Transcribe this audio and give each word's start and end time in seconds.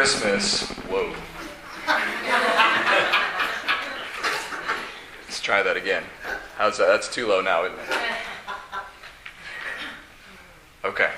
Christmas, 0.00 0.62
whoa. 0.88 1.12
Let's 5.26 5.42
try 5.42 5.62
that 5.62 5.76
again. 5.76 6.04
How's 6.56 6.78
that? 6.78 6.86
That's 6.86 7.06
too 7.06 7.26
low 7.26 7.42
now, 7.42 7.66
isn't 7.66 7.78
it? 7.78 7.84
Okay. 10.86 11.10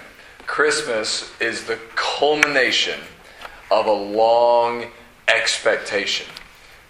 Christmas 0.48 1.30
is 1.40 1.62
the 1.62 1.78
culmination 1.94 2.98
of 3.70 3.86
a 3.86 3.92
long 3.92 4.86
expectation. 5.28 6.26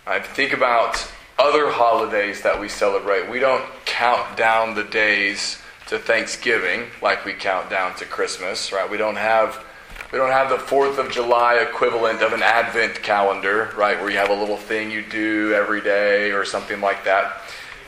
Right? 0.07 0.25
Think 0.25 0.55
about 0.55 1.13
other 1.39 1.71
holidays 1.71 2.41
that 2.41 2.59
we 2.59 2.71
celebrate. 2.71 3.29
We 3.29 3.39
don't 3.39 3.67
count 3.85 4.39
down 4.39 4.75
the 4.75 4.85
days 4.85 5.59
to 5.89 5.99
Thanksgiving 5.99 6.87
like 7.03 7.27
we 7.27 7.35
count 7.35 7.69
down 7.69 7.95
to 7.97 8.07
Christmas, 8.07 8.73
right? 8.73 8.91
We 8.91 8.97
don't 8.97 9.17
have 9.17 9.63
we 10.13 10.19
don't 10.19 10.31
have 10.31 10.51
the 10.51 10.57
4th 10.57 10.99
of 10.99 11.11
July 11.11 11.55
equivalent 11.55 12.21
of 12.21 12.35
an 12.35 12.43
advent 12.43 13.03
calendar, 13.03 13.73
right, 13.75 13.99
where 13.99 14.11
you 14.11 14.19
have 14.19 14.29
a 14.29 14.35
little 14.35 14.59
thing 14.59 14.91
you 14.91 15.03
do 15.03 15.55
every 15.55 15.81
day 15.81 16.33
or 16.33 16.45
something 16.45 16.83
like 16.83 17.03
that. 17.05 17.41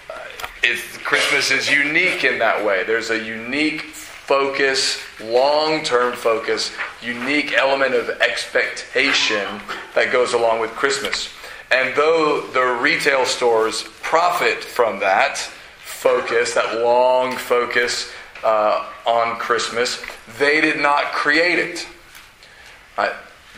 Uh, 0.09 0.19
it's, 0.63 0.97
Christmas 0.99 1.51
is 1.51 1.71
unique 1.71 2.25
in 2.25 2.39
that 2.39 2.65
way. 2.65 2.83
There's 2.85 3.11
a 3.11 3.23
unique 3.23 3.83
focus, 3.83 5.03
long 5.23 5.85
term 5.85 6.15
focus, 6.15 6.73
unique 7.03 7.53
element 7.53 7.95
of 7.95 8.09
expectation 8.09 9.61
that 9.95 10.11
goes 10.11 10.33
along 10.33 10.61
with 10.61 10.71
Christmas. 10.71 11.29
And 11.71 11.95
though 11.95 12.41
the 12.41 12.79
retail 12.81 13.27
stores 13.27 13.83
profit 14.01 14.65
from 14.65 14.99
that 15.01 15.37
focus, 15.37 16.55
that 16.55 16.81
long 16.83 17.37
focus 17.37 18.11
uh, 18.43 18.89
on 19.07 19.37
Christmas, 19.37 20.03
they 20.39 20.63
did 20.63 20.81
not 20.81 21.13
create 21.13 21.59
it. 21.59 21.87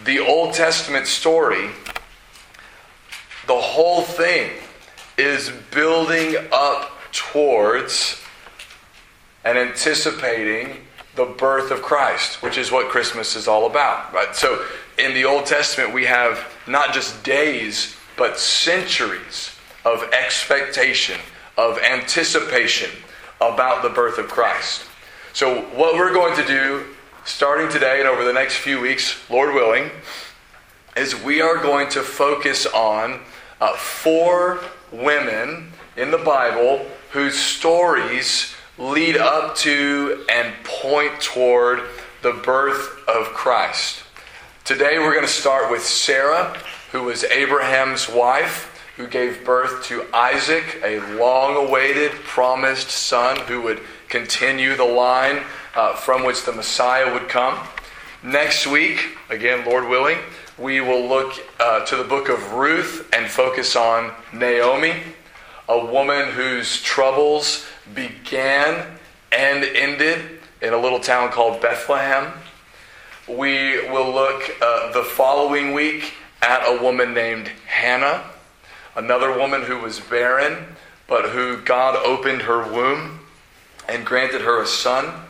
The 0.05 0.19
Old 0.21 0.55
Testament 0.55 1.07
story, 1.07 1.71
the 3.47 3.57
whole 3.57 4.03
thing 4.03 4.51
is 5.19 5.51
building 5.71 6.37
up 6.53 6.93
towards 7.13 8.21
and 9.45 9.57
anticipating 9.57 10.77
the 11.15 11.25
birth 11.25 11.71
of 11.71 11.83
Christ, 11.83 12.43
which 12.43 12.59
is 12.59 12.71
what 12.71 12.89
Christmas 12.89 13.37
is 13.37 13.49
all 13.49 13.67
about. 13.67 14.13
Right? 14.13 14.37
So 14.37 14.65
in 14.99 15.15
the 15.15 15.25
Old 15.25 15.47
Testament, 15.47 15.95
we 15.95 16.05
have 16.05 16.53
not 16.67 16.93
just 16.93 17.25
days, 17.25 17.97
but 18.17 18.39
centuries 18.39 19.57
of 19.85 20.03
expectation, 20.13 21.19
of 21.57 21.79
anticipation 21.79 22.91
about 23.41 23.83
the 23.83 23.89
birth 23.89 24.19
of 24.19 24.29
Christ. 24.29 24.83
So, 25.33 25.63
what 25.75 25.95
we're 25.95 26.15
going 26.15 26.35
to 26.37 26.47
do 26.47 26.87
starting 27.27 27.69
today 27.69 27.99
and 27.99 28.09
over 28.09 28.25
the 28.25 28.33
next 28.33 28.55
few 28.55 28.81
weeks, 28.81 29.19
Lord 29.29 29.53
willing, 29.53 29.91
is 30.97 31.21
we 31.21 31.41
are 31.41 31.57
going 31.57 31.89
to 31.91 32.03
focus 32.03 32.67
on 32.67 33.21
uh, 33.61 33.77
four 33.77 34.61
women 34.93 35.73
in 35.97 36.13
the 36.13 36.19
Bible 36.19 36.87
whose 37.11 37.37
stories 37.37 38.55
lead 38.79 39.17
up 39.17 39.57
to 39.57 40.25
and 40.31 40.55
point 40.63 41.21
toward 41.21 41.81
the 42.23 42.33
birth 42.33 43.03
of 43.09 43.27
Christ. 43.35 44.05
Today 44.65 45.01
we're 45.01 45.13
going 45.13 45.27
to 45.27 45.33
start 45.33 45.69
with 45.69 45.83
Sarah, 45.83 46.57
who 46.93 47.03
was 47.03 47.25
Abraham's 47.25 48.09
wife, 48.09 48.73
who 48.97 49.09
gave 49.09 49.45
birth 49.45 49.85
to 49.87 50.05
Isaac, 50.15 50.81
a 50.85 51.01
long 51.17 51.57
awaited, 51.57 52.13
promised 52.13 52.89
son 52.89 53.37
who 53.49 53.63
would 53.63 53.81
continue 54.09 54.77
the 54.77 54.85
line 54.85 55.43
uh, 55.77 55.95
from 55.95 56.25
which 56.25 56.45
the 56.45 56.53
Messiah 56.53 57.13
would 57.13 57.29
come. 57.29 57.59
Next 58.23 58.67
week, 58.67 59.17
again, 59.29 59.65
Lord 59.67 59.89
willing, 59.89 60.19
we 60.59 60.81
will 60.81 61.07
look 61.07 61.35
uh, 61.61 61.85
to 61.85 61.97
the 61.97 62.05
book 62.05 62.29
of 62.31 62.55
Ruth 62.55 63.09
and 63.13 63.31
focus 63.31 63.77
on 63.77 64.13
Naomi, 64.33 64.95
a 65.69 65.85
woman 65.85 66.31
whose 66.31 66.83
troubles 66.83 67.67
began 67.95 68.87
and 69.31 69.65
ended 69.65 70.41
in 70.63 70.73
a 70.73 70.79
little 70.79 70.99
town 70.99 71.31
called 71.31 71.61
Bethlehem. 71.61 72.33
We 73.29 73.87
will 73.91 74.13
look 74.13 74.51
uh, 74.63 74.93
the 74.93 75.03
following 75.03 75.75
week 75.75 76.15
at 76.41 76.63
a 76.63 76.83
woman 76.83 77.13
named 77.13 77.49
Hannah, 77.67 78.25
another 78.95 79.37
woman 79.37 79.63
who 79.63 79.79
was 79.79 80.01
barren, 80.01 80.65
but 81.07 81.31
who 81.31 81.61
God 81.61 81.97
opened 81.97 82.43
her 82.43 82.73
womb 82.73 83.21
and 83.89 84.07
granted 84.07 84.41
her 84.41 84.63
a 84.63 84.67
son 84.67 85.26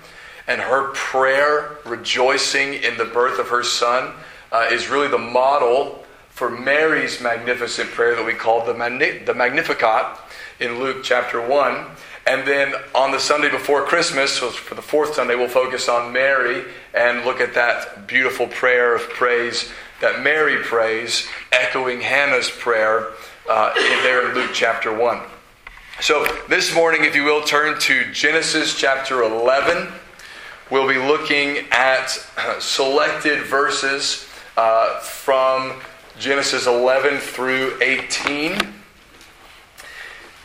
and 0.47 0.61
her 0.61 0.93
prayer, 0.93 1.79
rejoicing 1.85 2.75
in 2.75 2.97
the 2.97 3.05
birth 3.05 3.39
of 3.39 3.49
her 3.49 3.63
son, 3.63 4.15
uh, 4.53 4.69
is 4.71 4.89
really 4.89 5.09
the 5.09 5.19
model 5.19 6.05
for 6.31 6.51
Mary's 6.51 7.21
magnificent 7.21 7.91
prayer 7.91 8.15
that 8.15 8.25
we 8.25 8.35
call 8.35 8.65
the, 8.65 8.75
Magni- 8.75 9.19
the 9.19 9.35
Magnificat 9.35 10.19
in 10.61 10.79
Luke 10.79 10.99
chapter 11.03 11.41
1. 11.41 11.87
And 12.27 12.47
then 12.47 12.75
on 12.95 13.13
the 13.13 13.21
Sunday 13.21 13.51
before 13.51 13.85
Christmas, 13.85 14.33
so 14.33 14.51
for 14.51 14.75
the 14.75 14.83
fourth 14.83 15.15
Sunday, 15.15 15.35
we'll 15.35 15.49
focus 15.49 15.89
on 15.89 16.13
Mary 16.13 16.65
and 16.93 17.25
look 17.25 17.41
at 17.41 17.55
that 17.55 18.07
beautiful 18.07 18.47
prayer 18.49 18.95
of 18.95 19.03
praise 19.11 19.71
that 20.01 20.23
Mary 20.23 20.63
prays, 20.63 21.29
echoing 21.53 22.01
Hannah's 22.01 22.51
prayer 22.51 23.13
uh, 23.49 23.73
in 23.77 24.03
there 24.03 24.29
in 24.29 24.35
Luke 24.35 24.51
chapter 24.53 24.95
1. 24.95 25.21
So 26.01 26.27
this 26.49 26.75
morning, 26.75 27.05
if 27.05 27.17
you 27.17 27.25
will, 27.25 27.43
turn 27.43 27.79
to 27.81 28.13
Genesis 28.13 28.79
chapter 28.79 29.23
11. 29.23 29.89
We'll 30.69 30.89
be 30.89 30.99
looking 30.99 31.65
at 31.71 32.07
selected 32.59 33.45
verses 33.45 34.27
uh, 34.57 34.99
from 34.99 35.81
Genesis 36.19 36.67
11 36.67 37.19
through 37.19 37.79
18. 37.81 38.59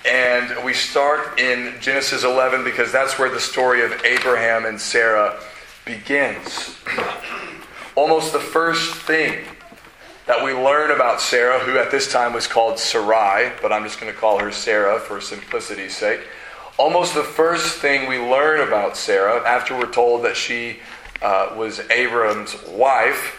And 0.05 0.63
we 0.63 0.75
start 0.75 1.39
in 1.39 1.73
Genesis 1.81 2.23
11 2.23 2.63
because 2.63 2.91
that's 2.91 3.17
where 3.17 3.31
the 3.31 3.39
story 3.39 3.83
of 3.83 3.93
Abraham 4.05 4.65
and 4.65 4.79
Sarah 4.79 5.39
begins. 5.85 6.75
Almost 7.95 8.31
the 8.31 8.39
first 8.39 8.93
thing 8.93 9.43
that 10.27 10.45
we 10.45 10.53
learn 10.53 10.91
about 10.91 11.19
Sarah, 11.19 11.57
who 11.57 11.79
at 11.79 11.89
this 11.89 12.11
time 12.11 12.33
was 12.33 12.45
called 12.45 12.77
Sarai, 12.77 13.53
but 13.59 13.73
I'm 13.73 13.83
just 13.83 13.99
going 13.99 14.13
to 14.13 14.19
call 14.19 14.37
her 14.37 14.51
Sarah 14.51 14.99
for 14.99 15.19
simplicity's 15.19 15.97
sake 15.97 16.21
almost 16.77 17.13
the 17.13 17.23
first 17.23 17.77
thing 17.77 18.07
we 18.09 18.17
learn 18.17 18.67
about 18.67 18.97
Sarah 18.97 19.47
after 19.47 19.77
we're 19.77 19.91
told 19.91 20.23
that 20.25 20.35
she 20.35 20.79
uh, 21.21 21.53
was 21.55 21.79
Abram's 21.89 22.55
wife 22.67 23.37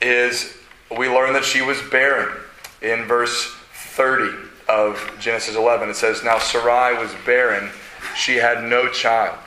is 0.00 0.56
we 0.96 1.08
learn 1.08 1.32
that 1.34 1.44
she 1.44 1.62
was 1.62 1.80
barren. 1.90 2.34
In 2.80 3.04
verse 3.04 3.54
30 3.94 4.36
of 4.68 5.12
Genesis 5.18 5.56
11, 5.56 5.90
it 5.90 5.96
says, 5.96 6.22
Now 6.22 6.38
Sarai 6.38 6.96
was 6.98 7.12
barren, 7.24 7.70
she 8.16 8.36
had 8.36 8.64
no 8.64 8.88
child. 8.88 9.38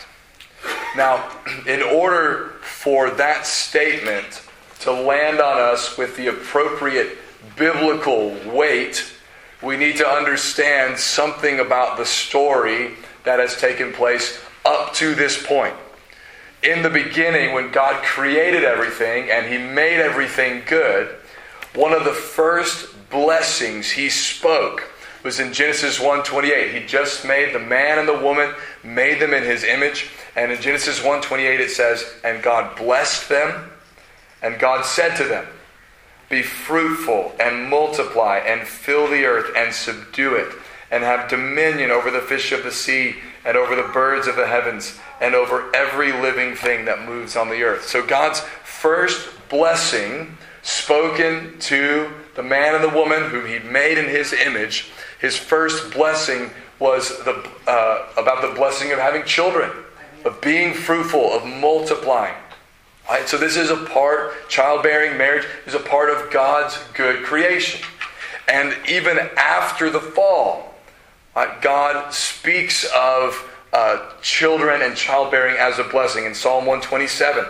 Now, 0.96 1.30
in 1.68 1.82
order 1.82 2.54
for 2.62 3.12
that 3.12 3.46
statement 3.46 4.44
to 4.82 4.92
land 4.92 5.40
on 5.40 5.60
us 5.60 5.98
with 5.98 6.18
the 6.18 6.28
appropriate 6.28 7.18
biblical 7.56 8.36
weight, 8.48 9.14
we 9.62 9.78
need 9.78 9.98
to 9.98 10.08
understand 10.08 10.98
something 10.98 11.60
about 11.60 11.98
the 11.98 12.06
story 12.06 12.92
that 13.24 13.40
has 13.40 13.56
taken 13.58 13.94
place 13.94 14.40
up 14.66 14.94
to 14.94 15.14
this 15.16 15.46
point. 15.46 15.76
In 16.64 16.84
the 16.84 16.90
beginning, 16.90 17.54
when 17.54 17.72
God 17.72 18.04
created 18.04 18.64
everything 18.64 19.30
and 19.30 19.48
He 19.48 19.58
made 19.58 20.00
everything 20.00 20.64
good, 20.68 21.16
one 21.74 21.94
of 21.94 22.04
the 22.04 22.14
first 22.14 23.10
blessings 23.10 23.92
He 23.92 24.10
spoke 24.10 24.92
was 25.24 25.40
in 25.40 25.54
Genesis 25.54 26.00
1:28. 26.00 26.72
He 26.72 26.86
just 26.86 27.26
made 27.26 27.54
the 27.54 27.60
man 27.60 28.00
and 28.00 28.08
the 28.08 28.18
woman, 28.18 28.54
made 28.84 29.20
them 29.20 29.34
in 29.34 29.44
His 29.44 29.64
image, 29.64 30.10
and 30.36 30.52
in 30.52 30.62
Genesis 30.62 31.00
1:28 31.00 31.60
it 31.60 31.72
says, 31.72 32.06
"And 32.24 32.42
God 32.42 32.76
blessed 32.76 33.30
them, 33.30 33.72
and 34.42 34.60
God 34.60 34.86
said 34.86 35.16
to 35.18 35.24
them." 35.24 35.48
Be 36.32 36.42
fruitful 36.42 37.36
and 37.40 37.70
multiply 37.70 38.38
and 38.38 38.66
fill 38.66 39.08
the 39.08 39.26
earth 39.26 39.52
and 39.56 39.74
subdue 39.74 40.36
it 40.36 40.52
and 40.90 41.04
have 41.04 41.30
dominion 41.30 41.92
over 41.92 42.10
the 42.10 42.22
fish 42.22 42.52
of 42.52 42.64
the 42.64 42.72
sea 42.72 43.18
and 43.44 43.58
over 43.58 43.76
the 43.76 43.90
birds 43.94 44.28
of 44.28 44.38
the 44.38 44.48
heavens 44.48 44.98
and 45.20 45.36
over 45.36 45.74
every 45.76 46.12
living 46.12 46.56
thing 46.56 46.86
that 46.86 47.06
moves 47.06 47.36
on 47.36 47.50
the 47.50 47.64
earth. 47.64 47.86
So 47.86 48.06
God's 48.06 48.40
first 48.64 49.30
blessing 49.50 50.38
spoken 50.62 51.60
to 51.60 52.12
the 52.36 52.44
man 52.44 52.76
and 52.76 52.84
the 52.84 52.96
woman 52.96 53.30
whom 53.30 53.46
he 53.46 53.60
made 53.60 53.98
in 53.98 54.06
his 54.06 54.32
image, 54.32 54.90
his 55.20 55.36
first 55.38 55.94
blessing 55.94 56.50
was 56.80 57.10
the, 57.26 57.48
uh, 57.68 58.08
about 58.18 58.42
the 58.42 58.56
blessing 58.56 58.92
of 58.92 59.00
having 59.00 59.24
children, 59.24 59.70
of 60.24 60.40
being 60.42 60.74
fruitful, 60.74 61.34
of 61.34 61.46
multiplying. 61.46 62.36
Right? 63.10 63.28
So 63.28 63.38
this 63.38 63.58
is 63.58 63.70
a 63.70 63.78
part, 63.78 64.48
childbearing, 64.48 65.18
marriage 65.18 65.46
is 65.66 65.74
a 65.74 65.80
part 65.80 66.10
of 66.10 66.32
God's 66.32 66.78
good 66.94 67.24
creation. 67.24 67.82
And 68.48 68.76
even 68.88 69.18
after 69.38 69.90
the 69.90 70.00
fall, 70.00 70.74
uh, 71.36 71.60
God 71.62 72.14
speaks 72.14 72.86
of 72.96 73.50
uh, 73.74 74.10
children 74.22 74.82
and 74.82 74.96
childbearing 74.96 75.58
as 75.58 75.80
a 75.80 75.84
blessing. 75.84 76.26
In 76.26 76.34
Psalm 76.36 76.66
127, 76.66 77.46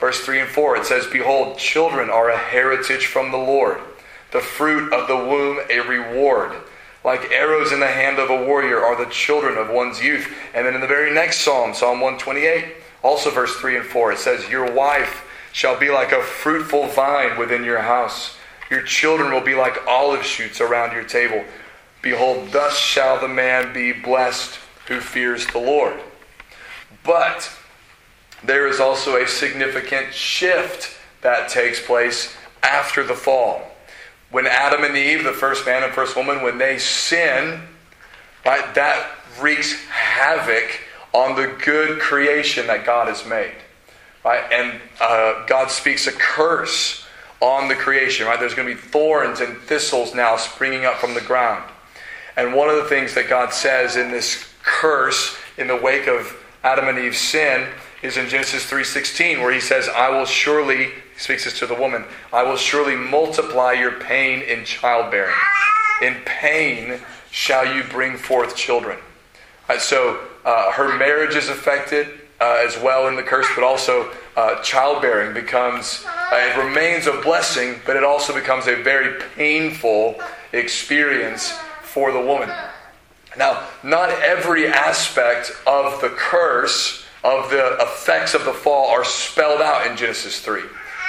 Verse 0.00 0.18
3 0.20 0.40
and 0.40 0.48
4, 0.48 0.78
it 0.78 0.86
says, 0.86 1.06
Behold, 1.06 1.58
children 1.58 2.08
are 2.08 2.30
a 2.30 2.38
heritage 2.38 3.04
from 3.04 3.30
the 3.30 3.36
Lord, 3.36 3.78
the 4.32 4.40
fruit 4.40 4.90
of 4.94 5.06
the 5.06 5.16
womb 5.16 5.58
a 5.68 5.80
reward. 5.80 6.56
Like 7.04 7.30
arrows 7.30 7.70
in 7.70 7.80
the 7.80 7.86
hand 7.86 8.18
of 8.18 8.30
a 8.30 8.46
warrior 8.46 8.80
are 8.82 8.96
the 8.96 9.10
children 9.10 9.58
of 9.58 9.68
one's 9.68 10.02
youth. 10.02 10.26
And 10.54 10.66
then 10.66 10.74
in 10.74 10.80
the 10.80 10.86
very 10.86 11.12
next 11.12 11.40
psalm, 11.40 11.74
Psalm 11.74 12.00
128, 12.00 12.76
also 13.02 13.30
verse 13.30 13.54
3 13.56 13.78
and 13.78 13.86
4, 13.86 14.12
it 14.12 14.18
says, 14.18 14.48
Your 14.48 14.70
wife 14.72 15.24
shall 15.52 15.78
be 15.78 15.90
like 15.90 16.12
a 16.12 16.22
fruitful 16.22 16.86
vine 16.88 17.38
within 17.38 17.64
your 17.64 17.80
house. 17.80 18.36
Your 18.70 18.82
children 18.82 19.32
will 19.32 19.40
be 19.40 19.54
like 19.54 19.86
olive 19.86 20.24
shoots 20.24 20.60
around 20.60 20.92
your 20.92 21.04
table. 21.04 21.44
Behold, 22.02 22.52
thus 22.52 22.78
shall 22.78 23.20
the 23.20 23.28
man 23.28 23.72
be 23.72 23.92
blessed 23.92 24.58
who 24.86 25.00
fears 25.00 25.46
the 25.48 25.58
Lord. 25.58 25.98
But 27.04 27.50
there 28.42 28.66
is 28.66 28.80
also 28.80 29.16
a 29.16 29.26
significant 29.26 30.14
shift 30.14 30.96
that 31.22 31.48
takes 31.48 31.84
place 31.84 32.34
after 32.62 33.02
the 33.02 33.14
fall. 33.14 33.62
When 34.30 34.46
Adam 34.46 34.84
and 34.84 34.96
Eve, 34.96 35.24
the 35.24 35.32
first 35.32 35.66
man 35.66 35.82
and 35.82 35.92
first 35.92 36.16
woman, 36.16 36.42
when 36.42 36.58
they 36.58 36.78
sin, 36.78 37.60
right, 38.46 38.74
that 38.74 39.10
wreaks 39.40 39.74
havoc 39.88 40.80
on 41.12 41.36
the 41.36 41.54
good 41.64 42.00
creation 42.00 42.66
that 42.68 42.84
God 42.84 43.08
has 43.08 43.26
made. 43.26 43.54
Right? 44.24 44.44
And 44.52 44.80
uh, 45.00 45.46
God 45.46 45.70
speaks 45.70 46.06
a 46.06 46.12
curse 46.12 47.04
on 47.40 47.68
the 47.68 47.74
creation. 47.74 48.26
Right? 48.26 48.38
There's 48.38 48.54
going 48.54 48.68
to 48.68 48.74
be 48.74 48.80
thorns 48.80 49.40
and 49.40 49.56
thistles 49.58 50.14
now 50.14 50.36
springing 50.36 50.84
up 50.84 50.96
from 50.96 51.14
the 51.14 51.20
ground. 51.20 51.64
And 52.36 52.54
one 52.54 52.68
of 52.68 52.76
the 52.76 52.84
things 52.84 53.14
that 53.14 53.28
God 53.28 53.52
says 53.52 53.96
in 53.96 54.10
this 54.10 54.46
curse 54.62 55.36
in 55.58 55.66
the 55.66 55.76
wake 55.76 56.06
of 56.06 56.36
Adam 56.62 56.88
and 56.88 56.98
Eve's 56.98 57.18
sin 57.18 57.68
is 58.02 58.16
in 58.16 58.28
Genesis 58.28 58.64
3:16 58.64 59.42
where 59.42 59.52
he 59.52 59.60
says, 59.60 59.88
"I 59.88 60.08
will 60.08 60.26
surely," 60.26 60.84
he 60.86 61.18
speaks 61.18 61.44
this 61.44 61.58
to 61.58 61.66
the 61.66 61.74
woman, 61.74 62.06
"I 62.32 62.42
will 62.42 62.56
surely 62.56 62.94
multiply 62.94 63.72
your 63.72 63.92
pain 63.92 64.42
in 64.42 64.64
childbearing. 64.64 65.36
In 66.00 66.22
pain 66.24 67.04
shall 67.30 67.66
you 67.74 67.82
bring 67.82 68.16
forth 68.16 68.56
children." 68.56 68.98
Right, 69.68 69.80
so 69.80 70.18
uh, 70.44 70.72
her 70.72 70.96
marriage 70.96 71.36
is 71.36 71.48
affected 71.48 72.08
uh, 72.40 72.62
as 72.66 72.78
well 72.78 73.08
in 73.08 73.16
the 73.16 73.22
curse, 73.22 73.46
but 73.54 73.64
also 73.64 74.10
uh, 74.36 74.60
childbearing 74.62 75.34
becomes, 75.34 76.04
uh, 76.06 76.36
it 76.36 76.56
remains 76.56 77.06
a 77.06 77.20
blessing, 77.20 77.80
but 77.84 77.96
it 77.96 78.04
also 78.04 78.32
becomes 78.32 78.66
a 78.66 78.76
very 78.76 79.20
painful 79.36 80.18
experience 80.52 81.52
for 81.82 82.12
the 82.12 82.20
woman. 82.20 82.50
Now, 83.36 83.66
not 83.82 84.10
every 84.10 84.66
aspect 84.66 85.52
of 85.66 86.00
the 86.00 86.08
curse, 86.08 87.04
of 87.22 87.50
the 87.50 87.76
effects 87.80 88.34
of 88.34 88.44
the 88.44 88.52
fall, 88.52 88.88
are 88.88 89.04
spelled 89.04 89.60
out 89.60 89.86
in 89.86 89.96
Genesis 89.96 90.40
3. 90.40 90.62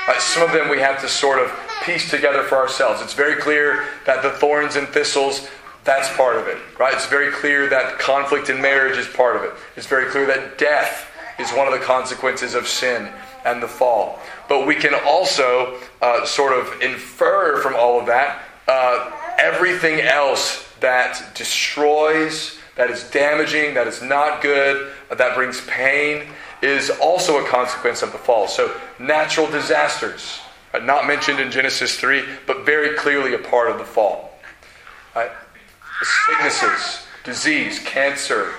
Uh, 0.07 0.19
some 0.19 0.43
of 0.43 0.51
them 0.51 0.69
we 0.69 0.79
have 0.79 0.99
to 1.01 1.07
sort 1.07 1.39
of 1.39 1.51
piece 1.83 2.09
together 2.09 2.43
for 2.43 2.57
ourselves. 2.57 3.01
It's 3.01 3.13
very 3.13 3.41
clear 3.41 3.85
that 4.05 4.21
the 4.21 4.31
thorns 4.31 4.75
and 4.75 4.87
thistles, 4.87 5.47
that's 5.83 6.15
part 6.15 6.37
of 6.37 6.47
it, 6.47 6.57
right? 6.79 6.93
It's 6.93 7.07
very 7.07 7.31
clear 7.31 7.67
that 7.69 7.97
conflict 7.99 8.49
in 8.49 8.61
marriage 8.61 8.97
is 8.97 9.07
part 9.07 9.35
of 9.35 9.43
it. 9.43 9.51
It's 9.75 9.87
very 9.87 10.09
clear 10.11 10.25
that 10.27 10.57
death 10.57 11.09
is 11.39 11.51
one 11.51 11.67
of 11.67 11.73
the 11.73 11.83
consequences 11.83 12.53
of 12.53 12.67
sin 12.67 13.11
and 13.45 13.63
the 13.63 13.67
fall. 13.67 14.19
But 14.47 14.67
we 14.67 14.75
can 14.75 14.93
also 15.05 15.79
uh, 16.01 16.25
sort 16.25 16.53
of 16.53 16.81
infer 16.81 17.61
from 17.61 17.75
all 17.75 17.99
of 17.99 18.05
that 18.05 18.43
uh, 18.67 19.11
everything 19.37 19.99
else 19.99 20.67
that 20.79 21.35
destroys, 21.35 22.57
that 22.75 22.89
is 22.89 23.03
damaging, 23.11 23.73
that 23.73 23.87
is 23.87 24.01
not 24.01 24.41
good, 24.41 24.91
that 25.09 25.35
brings 25.35 25.61
pain, 25.67 26.27
is 26.61 26.89
also 27.01 27.43
a 27.43 27.47
consequence 27.49 28.01
of 28.01 28.11
the 28.11 28.17
fall. 28.17 28.47
So, 28.47 28.73
natural 28.99 29.49
disasters, 29.49 30.39
not 30.83 31.05
mentioned 31.05 31.39
in 31.39 31.51
Genesis 31.51 31.99
3, 31.99 32.23
but 32.47 32.65
very 32.65 32.95
clearly 32.95 33.33
a 33.33 33.39
part 33.39 33.69
of 33.69 33.77
the 33.77 33.83
fall. 33.83 34.31
Right? 35.15 35.31
Sicknesses, 36.01 37.05
disease, 37.23 37.79
cancer, 37.79 38.53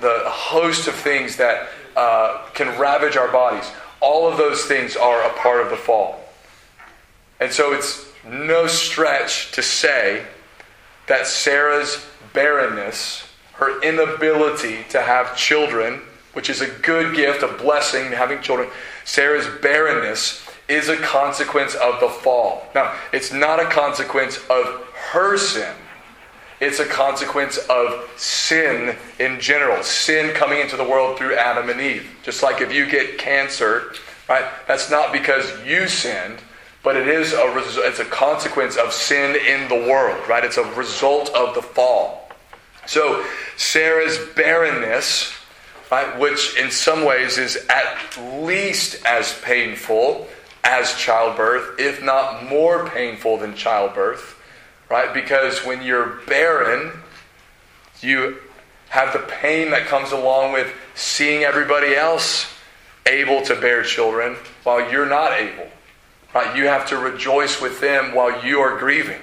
the 0.00 0.22
host 0.26 0.88
of 0.88 0.94
things 0.94 1.36
that 1.36 1.68
uh, 1.96 2.46
can 2.54 2.78
ravage 2.78 3.16
our 3.16 3.30
bodies, 3.32 3.70
all 4.00 4.28
of 4.28 4.36
those 4.36 4.64
things 4.66 4.96
are 4.96 5.22
a 5.22 5.32
part 5.34 5.62
of 5.62 5.70
the 5.70 5.76
fall. 5.76 6.20
And 7.40 7.50
so 7.50 7.72
it's 7.72 8.06
no 8.28 8.66
stretch 8.66 9.52
to 9.52 9.62
say 9.62 10.26
that 11.06 11.26
Sarah's 11.26 12.04
barrenness, 12.32 13.26
her 13.54 13.80
inability 13.82 14.84
to 14.90 15.00
have 15.00 15.36
children, 15.36 16.02
which 16.34 16.50
is 16.50 16.60
a 16.60 16.68
good 16.68 17.16
gift, 17.16 17.42
a 17.42 17.48
blessing, 17.48 18.12
having 18.12 18.42
children, 18.42 18.68
Sarah's 19.04 19.46
barrenness 19.62 20.46
is 20.68 20.88
a 20.88 20.96
consequence 20.96 21.74
of 21.76 22.00
the 22.00 22.08
fall. 22.08 22.66
Now, 22.74 22.94
it's 23.12 23.32
not 23.32 23.60
a 23.60 23.66
consequence 23.66 24.38
of 24.50 24.84
her 25.12 25.38
sin. 25.38 25.74
It's 26.60 26.78
a 26.80 26.86
consequence 26.86 27.58
of 27.58 28.10
sin 28.16 28.96
in 29.18 29.40
general, 29.40 29.82
sin 29.82 30.34
coming 30.34 30.60
into 30.60 30.76
the 30.76 30.84
world 30.84 31.18
through 31.18 31.34
Adam 31.34 31.68
and 31.68 31.80
Eve. 31.80 32.08
Just 32.22 32.42
like 32.42 32.62
if 32.62 32.72
you 32.72 32.86
get 32.86 33.18
cancer, 33.18 33.92
right? 34.28 34.44
That's 34.66 34.90
not 34.90 35.12
because 35.12 35.52
you 35.66 35.86
sinned, 35.86 36.38
but 36.82 36.96
it 36.96 37.08
is 37.08 37.32
a 37.32 37.52
it's 37.86 37.98
a 37.98 38.04
consequence 38.04 38.76
of 38.76 38.92
sin 38.92 39.36
in 39.36 39.68
the 39.68 39.88
world, 39.90 40.26
right? 40.28 40.44
It's 40.44 40.56
a 40.56 40.64
result 40.74 41.28
of 41.30 41.54
the 41.54 41.62
fall. 41.62 42.30
So 42.86 43.24
Sarah's 43.56 44.18
barrenness, 44.34 45.34
right, 45.90 46.18
which 46.18 46.56
in 46.56 46.70
some 46.70 47.04
ways 47.04 47.36
is 47.36 47.66
at 47.68 48.16
least 48.40 49.04
as 49.04 49.38
painful 49.40 50.28
as 50.64 50.94
childbirth, 50.94 51.78
if 51.78 52.02
not 52.02 52.48
more 52.48 52.88
painful 52.88 53.36
than 53.38 53.54
childbirth, 53.54 54.35
right? 54.88 55.12
Because 55.12 55.64
when 55.64 55.82
you're 55.82 56.20
barren, 56.26 56.92
you 58.00 58.38
have 58.88 59.12
the 59.12 59.18
pain 59.20 59.70
that 59.70 59.86
comes 59.86 60.12
along 60.12 60.52
with 60.52 60.72
seeing 60.94 61.42
everybody 61.42 61.94
else 61.94 62.46
able 63.06 63.42
to 63.42 63.54
bear 63.54 63.82
children 63.82 64.36
while 64.64 64.90
you're 64.90 65.08
not 65.08 65.32
able. 65.32 65.68
Right? 66.34 66.56
You 66.56 66.66
have 66.66 66.86
to 66.88 66.98
rejoice 66.98 67.60
with 67.60 67.80
them 67.80 68.14
while 68.14 68.44
you 68.44 68.60
are 68.60 68.78
grieving. 68.78 69.20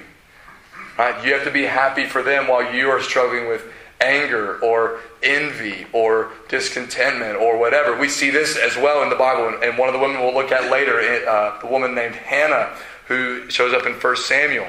Right? 0.98 1.24
You 1.24 1.32
have 1.34 1.44
to 1.44 1.50
be 1.50 1.62
happy 1.62 2.06
for 2.06 2.22
them 2.22 2.48
while 2.48 2.74
you 2.74 2.88
are 2.88 3.00
struggling 3.00 3.48
with 3.48 3.64
anger 4.00 4.58
or 4.58 5.00
envy 5.22 5.86
or 5.92 6.30
discontentment 6.48 7.36
or 7.36 7.58
whatever. 7.58 7.96
We 7.98 8.08
see 8.08 8.30
this 8.30 8.56
as 8.56 8.76
well 8.76 9.02
in 9.02 9.10
the 9.10 9.16
Bible. 9.16 9.58
And 9.62 9.78
one 9.78 9.88
of 9.88 9.94
the 9.94 10.00
women 10.00 10.20
we'll 10.20 10.34
look 10.34 10.52
at 10.52 10.70
later, 10.70 11.00
uh, 11.28 11.58
the 11.60 11.66
woman 11.66 11.94
named 11.94 12.14
Hannah, 12.14 12.76
who 13.06 13.48
shows 13.50 13.72
up 13.72 13.86
in 13.86 13.94
1 13.94 14.16
Samuel. 14.16 14.66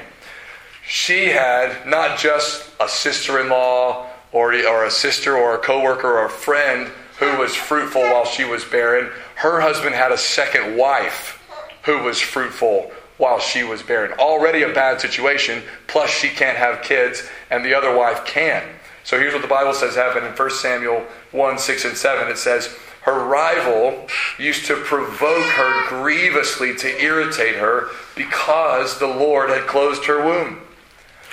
She 0.88 1.26
had 1.26 1.86
not 1.86 2.18
just 2.18 2.70
a 2.78 2.88
sister 2.88 3.40
in 3.40 3.48
law 3.48 4.06
or, 4.30 4.54
or 4.54 4.84
a 4.84 4.90
sister 4.90 5.36
or 5.36 5.56
a 5.56 5.58
coworker 5.58 6.06
or 6.06 6.26
a 6.26 6.30
friend 6.30 6.90
who 7.18 7.38
was 7.38 7.56
fruitful 7.56 8.02
while 8.02 8.24
she 8.24 8.44
was 8.44 8.64
barren. 8.64 9.10
Her 9.34 9.60
husband 9.60 9.96
had 9.96 10.12
a 10.12 10.18
second 10.18 10.76
wife 10.76 11.42
who 11.84 12.02
was 12.04 12.20
fruitful 12.20 12.92
while 13.16 13.40
she 13.40 13.64
was 13.64 13.82
barren. 13.82 14.12
Already 14.18 14.62
a 14.62 14.72
bad 14.72 15.00
situation, 15.00 15.62
plus 15.88 16.10
she 16.10 16.28
can't 16.28 16.58
have 16.58 16.82
kids, 16.82 17.28
and 17.50 17.64
the 17.64 17.74
other 17.74 17.96
wife 17.96 18.24
can. 18.24 18.62
So 19.02 19.18
here's 19.18 19.32
what 19.32 19.42
the 19.42 19.48
Bible 19.48 19.72
says 19.72 19.96
happened 19.96 20.26
in 20.26 20.32
1 20.32 20.50
Samuel 20.50 21.04
1 21.32 21.58
6 21.58 21.84
and 21.84 21.96
7. 21.96 22.28
It 22.28 22.38
says, 22.38 22.76
Her 23.02 23.24
rival 23.24 24.06
used 24.38 24.66
to 24.66 24.76
provoke 24.76 25.46
her 25.46 25.88
grievously 25.88 26.76
to 26.76 27.02
irritate 27.02 27.56
her 27.56 27.88
because 28.14 28.98
the 28.98 29.06
Lord 29.06 29.50
had 29.50 29.66
closed 29.66 30.04
her 30.04 30.24
womb. 30.24 30.60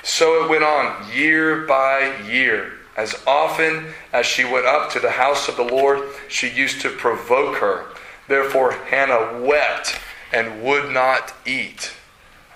So 0.04 0.44
it 0.44 0.50
went 0.50 0.62
on 0.62 1.10
year 1.12 1.66
by 1.66 2.20
year. 2.28 2.72
As 2.96 3.20
often 3.26 3.86
as 4.12 4.26
she 4.26 4.44
went 4.44 4.66
up 4.66 4.90
to 4.92 5.00
the 5.00 5.10
house 5.10 5.48
of 5.48 5.56
the 5.56 5.64
Lord, 5.64 6.00
she 6.28 6.48
used 6.48 6.82
to 6.82 6.90
provoke 6.90 7.56
her. 7.56 7.86
Therefore, 8.28 8.72
Hannah 8.72 9.40
wept 9.40 9.98
and 10.32 10.62
would 10.62 10.92
not 10.92 11.34
eat. 11.46 11.92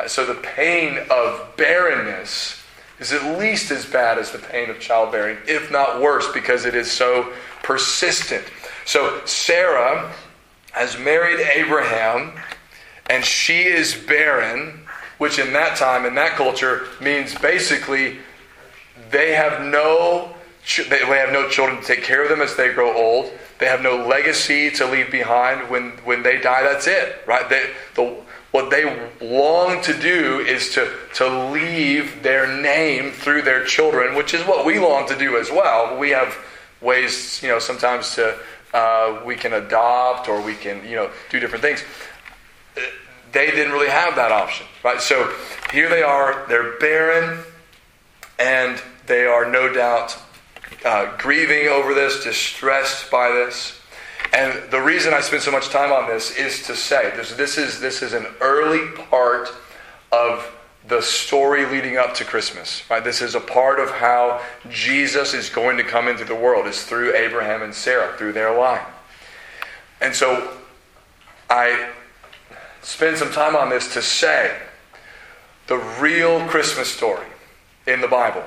So 0.07 0.25
the 0.27 0.35
pain 0.35 0.99
of 1.11 1.57
barrenness 1.57 2.63
is 3.01 3.13
at 3.13 3.39
least 3.39 3.71
as 3.71 3.87
bad 3.87 4.19
as 4.19 4.31
the 4.31 4.39
pain 4.39 4.71
of 4.71 4.79
childbearing, 4.79 5.39
if 5.47 5.71
not 5.71 6.01
worse, 6.01 6.31
because 6.33 6.65
it 6.65 6.75
is 6.75 6.91
so 6.91 7.33
persistent. 7.63 8.45
So 8.85 9.23
Sarah 9.25 10.13
has 10.73 10.99
married 10.99 11.41
Abraham, 11.41 12.33
and 13.09 13.25
she 13.25 13.63
is 13.63 13.95
barren, 13.95 14.78
which 15.19 15.39
in 15.39 15.53
that 15.53 15.77
time, 15.77 16.07
in 16.07 16.15
that 16.15 16.33
culture, 16.33 16.87
means 17.01 17.35
basically 17.35 18.19
they 19.11 19.35
have 19.35 19.63
no 19.63 20.35
they 20.77 20.99
have 20.99 21.33
no 21.33 21.49
children 21.49 21.81
to 21.81 21.87
take 21.87 22.03
care 22.03 22.23
of 22.23 22.29
them 22.29 22.43
as 22.43 22.55
they 22.57 22.73
grow 22.73 22.95
old. 22.95 23.33
They 23.59 23.67
have 23.67 23.83
no 23.83 24.07
legacy 24.07 24.71
to 24.73 24.87
leave 24.87 25.11
behind 25.11 25.71
when, 25.71 25.93
when 26.05 26.23
they 26.23 26.39
die. 26.41 26.63
That's 26.63 26.87
it, 26.87 27.23
right? 27.27 27.49
They, 27.49 27.71
the, 27.95 28.17
what 28.51 28.71
they 28.71 28.85
long 29.21 29.81
to 29.83 29.99
do 29.99 30.41
is 30.41 30.75
to, 30.75 30.93
to 31.15 31.51
leave 31.51 32.23
their 32.23 32.61
name 32.61 33.13
through 33.13 33.43
their 33.43 33.65
children, 33.65 34.15
which 34.15 34.35
is 34.35 34.47
what 34.47 34.65
we 34.65 34.79
long 34.79 35.09
to 35.09 35.19
do 35.19 35.39
as 35.39 35.51
well. 35.51 35.99
We 35.99 36.11
have 36.11 36.37
ways, 36.81 37.43
you 37.43 37.49
know, 37.49 37.59
sometimes 37.59 38.15
to 38.17 38.39
uh, 38.75 39.23
we 39.25 39.35
can 39.35 39.55
adopt 39.55 40.29
or 40.29 40.41
we 40.41 40.55
can, 40.55 40.85
you 40.85 40.97
know, 40.97 41.11
do 41.31 41.41
different 41.41 41.63
things. 41.63 41.83
They 43.33 43.51
didn't 43.51 43.73
really 43.73 43.91
have 43.91 44.17
that 44.17 44.33
option, 44.33 44.67
right? 44.83 45.01
So 45.01 45.35
here 45.73 45.89
they 45.89 46.03
are, 46.03 46.47
they're 46.49 46.79
barren, 46.79 47.45
and 48.39 48.81
they 49.07 49.27
are 49.27 49.51
no 49.51 49.73
doubt 49.73 50.17
uh, 50.85 51.17
grieving 51.19 51.69
over 51.69 51.95
this, 51.95 52.25
distressed 52.25 53.11
by 53.11 53.31
this. 53.31 53.81
And 54.33 54.71
the 54.71 54.81
reason 54.81 55.15
I 55.15 55.21
spend 55.21 55.43
so 55.43 55.51
much 55.51 55.69
time 55.71 55.93
on 55.93 56.07
this 56.09 56.37
is 56.37 56.67
to 56.67 56.77
say 56.77 57.13
this, 57.17 57.33
this, 57.33 57.59
is, 57.59 57.81
this 57.81 58.03
is 58.03 58.13
an 58.13 58.27
early 58.41 58.91
part 59.11 59.49
of 60.13 60.55
the 60.87 61.03
story 61.03 61.67
leading 61.67 61.97
up 61.97 62.15
to 62.15 62.25
Christmas. 62.25 62.83
Right? 62.89 63.03
This 63.03 63.21
is 63.21 63.35
a 63.35 63.41
part 63.41 63.81
of 63.81 63.91
how 63.91 64.43
Jesus 64.71 65.35
is 65.35 65.49
going 65.51 65.77
to 65.79 65.83
come 65.83 66.09
into 66.09 66.25
the 66.25 66.35
world, 66.35 66.67
is 66.67 66.85
through 66.85 67.15
Abraham 67.15 67.63
and 67.63 67.75
Sarah, 67.75 68.17
through 68.17 68.33
their 68.33 68.57
line. 68.57 68.85
And 70.01 70.15
so 70.15 70.57
I 71.51 71.91
spend 72.83 73.17
some 73.19 73.31
time 73.33 73.57
on 73.57 73.71
this 73.71 73.93
to 73.95 74.03
say 74.03 74.57
the 75.67 75.79
real 76.01 76.47
Christmas 76.47 76.89
story 76.89 77.27
in 77.87 78.01
the 78.01 78.09
Bible 78.09 78.45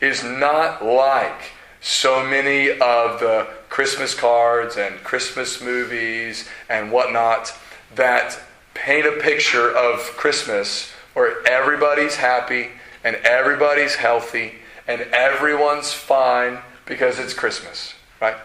is 0.00 0.22
not 0.22 0.84
like 0.84 1.52
so 1.80 2.24
many 2.24 2.70
of 2.70 3.20
the 3.20 3.46
Christmas 3.68 4.14
cards 4.14 4.76
and 4.76 4.96
Christmas 5.04 5.60
movies 5.60 6.48
and 6.68 6.90
whatnot 6.90 7.52
that 7.94 8.38
paint 8.74 9.06
a 9.06 9.12
picture 9.12 9.70
of 9.70 10.00
Christmas 10.16 10.90
where 11.14 11.46
everybody's 11.46 12.16
happy 12.16 12.70
and 13.04 13.16
everybody's 13.16 13.94
healthy 13.94 14.52
and 14.86 15.00
everyone's 15.12 15.92
fine 15.92 16.58
because 16.84 17.18
it's 17.18 17.34
Christmas, 17.34 17.94
right? 18.20 18.36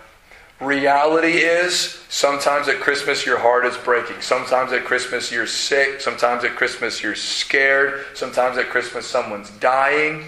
Reality 0.62 1.40
is 1.40 2.00
sometimes 2.08 2.68
at 2.68 2.80
Christmas 2.80 3.26
your 3.26 3.40
heart 3.40 3.66
is 3.66 3.76
breaking. 3.78 4.22
Sometimes 4.22 4.72
at 4.72 4.86
Christmas 4.86 5.32
you're 5.32 5.48
sick. 5.48 6.00
Sometimes 6.00 6.44
at 6.44 6.56
Christmas 6.56 7.02
you're 7.02 7.16
scared. 7.16 8.06
Sometimes 8.14 8.60
at 8.60 8.70
Christmas 8.70 9.08
someone's 9.08 9.50
dying. 9.50 10.26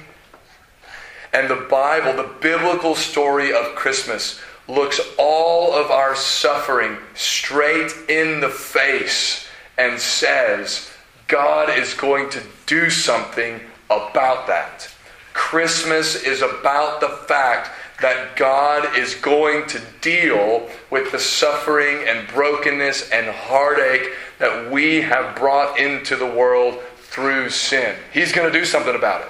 And 1.33 1.47
the 1.47 1.67
Bible, 1.69 2.15
the 2.15 2.31
biblical 2.41 2.95
story 2.95 3.53
of 3.53 3.75
Christmas, 3.75 4.39
looks 4.67 4.99
all 5.19 5.71
of 5.71 5.91
our 5.91 6.15
suffering 6.15 6.97
straight 7.13 7.91
in 8.09 8.39
the 8.39 8.49
face 8.49 9.45
and 9.77 9.99
says, 9.99 10.89
God 11.27 11.77
is 11.77 11.93
going 11.93 12.31
to 12.31 12.41
do 12.65 12.89
something 12.89 13.59
about 13.85 14.47
that. 14.47 14.89
Christmas 15.33 16.15
is 16.23 16.41
about 16.41 17.01
the 17.01 17.09
fact 17.09 17.69
that 18.03 18.35
God 18.35 18.97
is 18.97 19.15
going 19.15 19.65
to 19.67 19.81
deal 20.01 20.67
with 20.91 21.13
the 21.13 21.19
suffering 21.19 22.05
and 22.05 22.27
brokenness 22.27 23.09
and 23.11 23.27
heartache 23.27 24.09
that 24.39 24.69
we 24.69 24.99
have 24.99 25.37
brought 25.37 25.79
into 25.79 26.17
the 26.17 26.25
world 26.25 26.81
through 26.97 27.49
sin. 27.49 27.95
He's 28.11 28.33
going 28.33 28.51
to 28.51 28.59
do 28.59 28.65
something 28.65 28.93
about 28.93 29.21
it. 29.21 29.27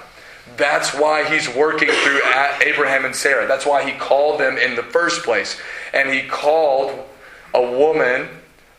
That's 0.56 0.92
why 0.92 1.24
he's 1.24 1.48
working 1.54 1.88
through 1.88 2.20
Abraham 2.64 3.04
and 3.04 3.14
Sarah. 3.14 3.46
That's 3.46 3.64
why 3.64 3.88
he 3.88 3.96
called 3.96 4.40
them 4.40 4.58
in 4.58 4.74
the 4.74 4.82
first 4.82 5.22
place. 5.22 5.56
And 5.92 6.10
he 6.10 6.22
called 6.22 6.98
a 7.54 7.62
woman 7.62 8.28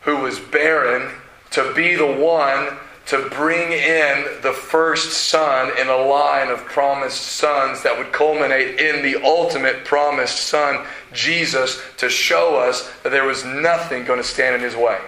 who 0.01 0.17
was 0.17 0.41
barren 0.41 1.09
to 1.51 1.73
be 1.73 1.95
the 1.95 2.05
one 2.05 2.77
to 3.07 3.29
bring 3.29 3.71
in 3.71 4.41
the 4.41 4.51
first 4.51 5.27
son 5.27 5.71
in 5.79 5.88
a 5.88 5.95
line 5.95 6.50
of 6.50 6.65
promised 6.65 7.21
sons 7.21 7.83
that 7.83 7.95
would 7.97 8.12
culminate 8.12 8.79
in 8.79 9.03
the 9.03 9.24
ultimate 9.24 9.85
promised 9.85 10.47
son, 10.47 10.85
Jesus, 11.13 11.81
to 11.97 12.09
show 12.09 12.55
us 12.55 12.91
that 13.03 13.09
there 13.09 13.25
was 13.25 13.45
nothing 13.45 14.05
going 14.05 14.19
to 14.19 14.27
stand 14.27 14.55
in 14.55 14.62
his 14.62 14.75
way 14.75 15.00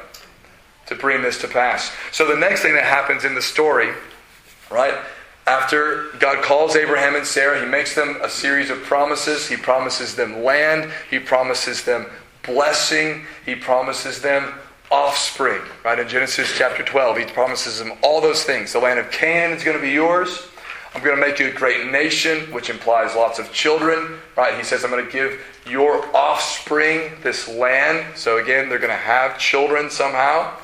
to 0.85 0.95
bring 0.95 1.21
this 1.21 1.41
to 1.41 1.47
pass. 1.47 1.91
So 2.11 2.27
the 2.27 2.39
next 2.39 2.61
thing 2.61 2.73
that 2.75 2.83
happens 2.83 3.25
in 3.25 3.35
the 3.35 3.41
story, 3.41 3.93
right, 4.69 4.93
after 5.47 6.09
God 6.19 6.43
calls 6.43 6.75
Abraham 6.75 7.15
and 7.15 7.25
Sarah, 7.25 7.59
he 7.59 7.65
makes 7.65 7.95
them 7.95 8.17
a 8.21 8.29
series 8.29 8.69
of 8.69 8.83
promises. 8.83 9.47
He 9.47 9.55
promises 9.55 10.15
them 10.15 10.43
land, 10.43 10.91
he 11.09 11.19
promises 11.19 11.83
them 11.83 12.05
blessing, 12.43 13.25
he 13.45 13.55
promises 13.55 14.21
them 14.21 14.53
offspring. 14.91 15.61
Right 15.83 15.99
in 15.99 16.07
Genesis 16.07 16.51
chapter 16.57 16.83
12, 16.83 17.17
he 17.17 17.25
promises 17.25 17.79
them 17.79 17.93
all 18.01 18.21
those 18.21 18.43
things. 18.43 18.73
The 18.73 18.79
land 18.79 18.99
of 18.99 19.11
Canaan 19.11 19.57
is 19.57 19.63
going 19.63 19.77
to 19.77 19.83
be 19.83 19.91
yours. 19.91 20.47
I'm 20.95 21.03
going 21.03 21.15
to 21.15 21.21
make 21.21 21.39
you 21.39 21.47
a 21.47 21.51
great 21.51 21.91
nation, 21.91 22.51
which 22.51 22.69
implies 22.69 23.15
lots 23.15 23.39
of 23.39 23.51
children. 23.51 24.19
Right? 24.35 24.57
He 24.57 24.63
says, 24.63 24.83
I'm 24.83 24.91
going 24.91 25.05
to 25.05 25.11
give 25.11 25.41
your 25.69 26.03
offspring 26.15 27.11
this 27.21 27.47
land. 27.47 28.17
So 28.17 28.37
again, 28.37 28.69
they're 28.69 28.79
going 28.79 28.89
to 28.89 28.95
have 28.95 29.37
children 29.37 29.89
somehow. 29.89 30.57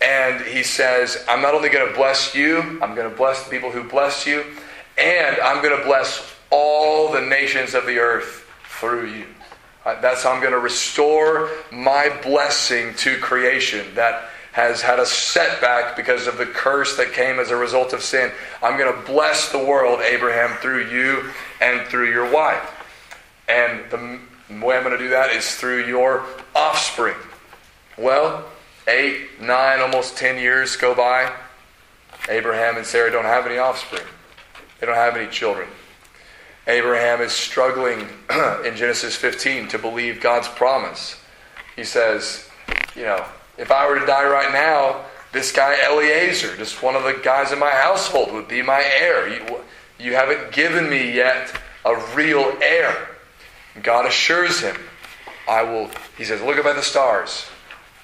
And 0.00 0.40
he 0.46 0.62
says, 0.62 1.22
I'm 1.28 1.42
not 1.42 1.54
only 1.54 1.68
going 1.68 1.86
to 1.86 1.94
bless 1.94 2.34
you, 2.34 2.58
I'm 2.82 2.94
going 2.94 3.10
to 3.10 3.16
bless 3.16 3.44
the 3.44 3.50
people 3.50 3.70
who 3.70 3.84
bless 3.84 4.26
you, 4.26 4.44
and 4.96 5.38
I'm 5.40 5.62
going 5.62 5.76
to 5.78 5.84
bless 5.84 6.34
all 6.50 7.12
the 7.12 7.20
nations 7.20 7.74
of 7.74 7.84
the 7.84 7.98
earth 7.98 8.46
through 8.64 9.10
you. 9.10 9.26
Uh, 9.84 10.00
that's 10.00 10.22
how 10.22 10.32
I'm 10.32 10.40
going 10.40 10.52
to 10.52 10.58
restore 10.58 11.50
my 11.72 12.10
blessing 12.22 12.94
to 12.96 13.18
creation 13.18 13.94
that 13.94 14.30
has 14.52 14.82
had 14.82 14.98
a 14.98 15.06
setback 15.06 15.96
because 15.96 16.26
of 16.26 16.36
the 16.36 16.46
curse 16.46 16.96
that 16.96 17.12
came 17.12 17.38
as 17.38 17.50
a 17.50 17.56
result 17.56 17.92
of 17.92 18.02
sin. 18.02 18.32
I'm 18.62 18.76
going 18.76 18.92
to 18.94 19.06
bless 19.06 19.50
the 19.52 19.58
world, 19.58 20.00
Abraham, 20.00 20.56
through 20.58 20.88
you 20.88 21.30
and 21.60 21.86
through 21.86 22.10
your 22.10 22.30
wife. 22.30 22.68
And 23.48 23.88
the 23.90 24.18
way 24.64 24.76
I'm 24.76 24.82
going 24.82 24.96
to 24.96 24.98
do 24.98 25.10
that 25.10 25.30
is 25.30 25.54
through 25.54 25.86
your 25.86 26.24
offspring. 26.54 27.16
Well, 27.96 28.44
eight, 28.88 29.40
nine, 29.40 29.80
almost 29.80 30.16
ten 30.16 30.38
years 30.38 30.76
go 30.76 30.94
by. 30.94 31.32
Abraham 32.28 32.76
and 32.76 32.84
Sarah 32.84 33.10
don't 33.10 33.24
have 33.24 33.46
any 33.46 33.58
offspring, 33.58 34.06
they 34.78 34.86
don't 34.86 34.96
have 34.96 35.16
any 35.16 35.30
children. 35.30 35.68
Abraham 36.70 37.20
is 37.20 37.32
struggling 37.32 38.00
in 38.64 38.76
Genesis 38.76 39.16
15 39.16 39.68
to 39.68 39.78
believe 39.78 40.20
God's 40.20 40.48
promise. 40.48 41.20
He 41.74 41.82
says, 41.82 42.48
You 42.94 43.02
know, 43.02 43.24
if 43.58 43.72
I 43.72 43.88
were 43.88 43.98
to 43.98 44.06
die 44.06 44.24
right 44.24 44.52
now, 44.52 45.04
this 45.32 45.50
guy 45.50 45.76
Eliezer, 45.84 46.56
just 46.56 46.82
one 46.82 46.94
of 46.94 47.02
the 47.02 47.20
guys 47.24 47.50
in 47.50 47.58
my 47.58 47.70
household, 47.70 48.32
would 48.32 48.48
be 48.48 48.62
my 48.62 48.82
heir. 48.84 49.28
You, 49.28 49.60
you 49.98 50.14
haven't 50.14 50.52
given 50.52 50.88
me 50.88 51.12
yet 51.12 51.52
a 51.84 51.96
real 52.14 52.56
heir. 52.62 53.08
God 53.82 54.06
assures 54.06 54.60
him, 54.60 54.76
I 55.48 55.62
will, 55.62 55.90
he 56.16 56.24
says, 56.24 56.40
Look 56.40 56.58
up 56.58 56.66
at 56.66 56.76
the 56.76 56.82
stars. 56.82 57.46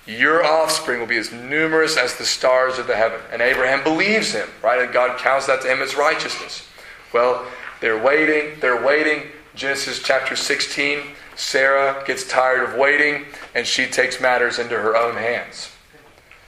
Your 0.06 0.44
offspring 0.44 1.00
will 1.00 1.06
be 1.06 1.18
as 1.18 1.32
numerous 1.32 1.96
as 1.96 2.16
the 2.16 2.24
stars 2.24 2.78
of 2.78 2.86
the 2.86 2.96
heaven. 2.96 3.20
And 3.32 3.42
Abraham 3.42 3.82
believes 3.82 4.32
him, 4.32 4.48
right? 4.62 4.80
And 4.80 4.92
God 4.92 5.18
counts 5.18 5.46
that 5.46 5.62
to 5.62 5.68
him 5.68 5.82
as 5.82 5.96
righteousness. 5.96 6.68
Well, 7.12 7.44
they're 7.80 8.02
waiting, 8.02 8.58
they're 8.60 8.84
waiting. 8.84 9.22
Genesis 9.54 10.02
chapter 10.02 10.36
16, 10.36 11.00
Sarah 11.34 12.02
gets 12.06 12.28
tired 12.28 12.62
of 12.68 12.74
waiting 12.76 13.24
and 13.54 13.66
she 13.66 13.86
takes 13.86 14.20
matters 14.20 14.58
into 14.58 14.76
her 14.76 14.96
own 14.96 15.16
hands. 15.16 15.70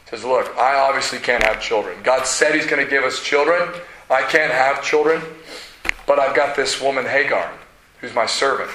Says, 0.07 0.25
Look, 0.25 0.57
I 0.57 0.75
obviously 0.75 1.19
can't 1.19 1.43
have 1.43 1.61
children. 1.61 1.99
God 2.03 2.27
said 2.27 2.55
He's 2.55 2.67
going 2.67 2.85
to 2.85 2.91
give 2.91 3.05
us 3.05 3.23
children. 3.23 3.71
I 4.11 4.23
can't 4.23 4.53
have 4.53 4.83
children, 4.83 5.23
but 6.07 6.19
I've 6.19 6.35
got 6.35 6.57
this 6.57 6.81
woman, 6.81 7.05
Hagar, 7.05 7.51
who's 8.01 8.15
my 8.15 8.27
servant. 8.27 8.71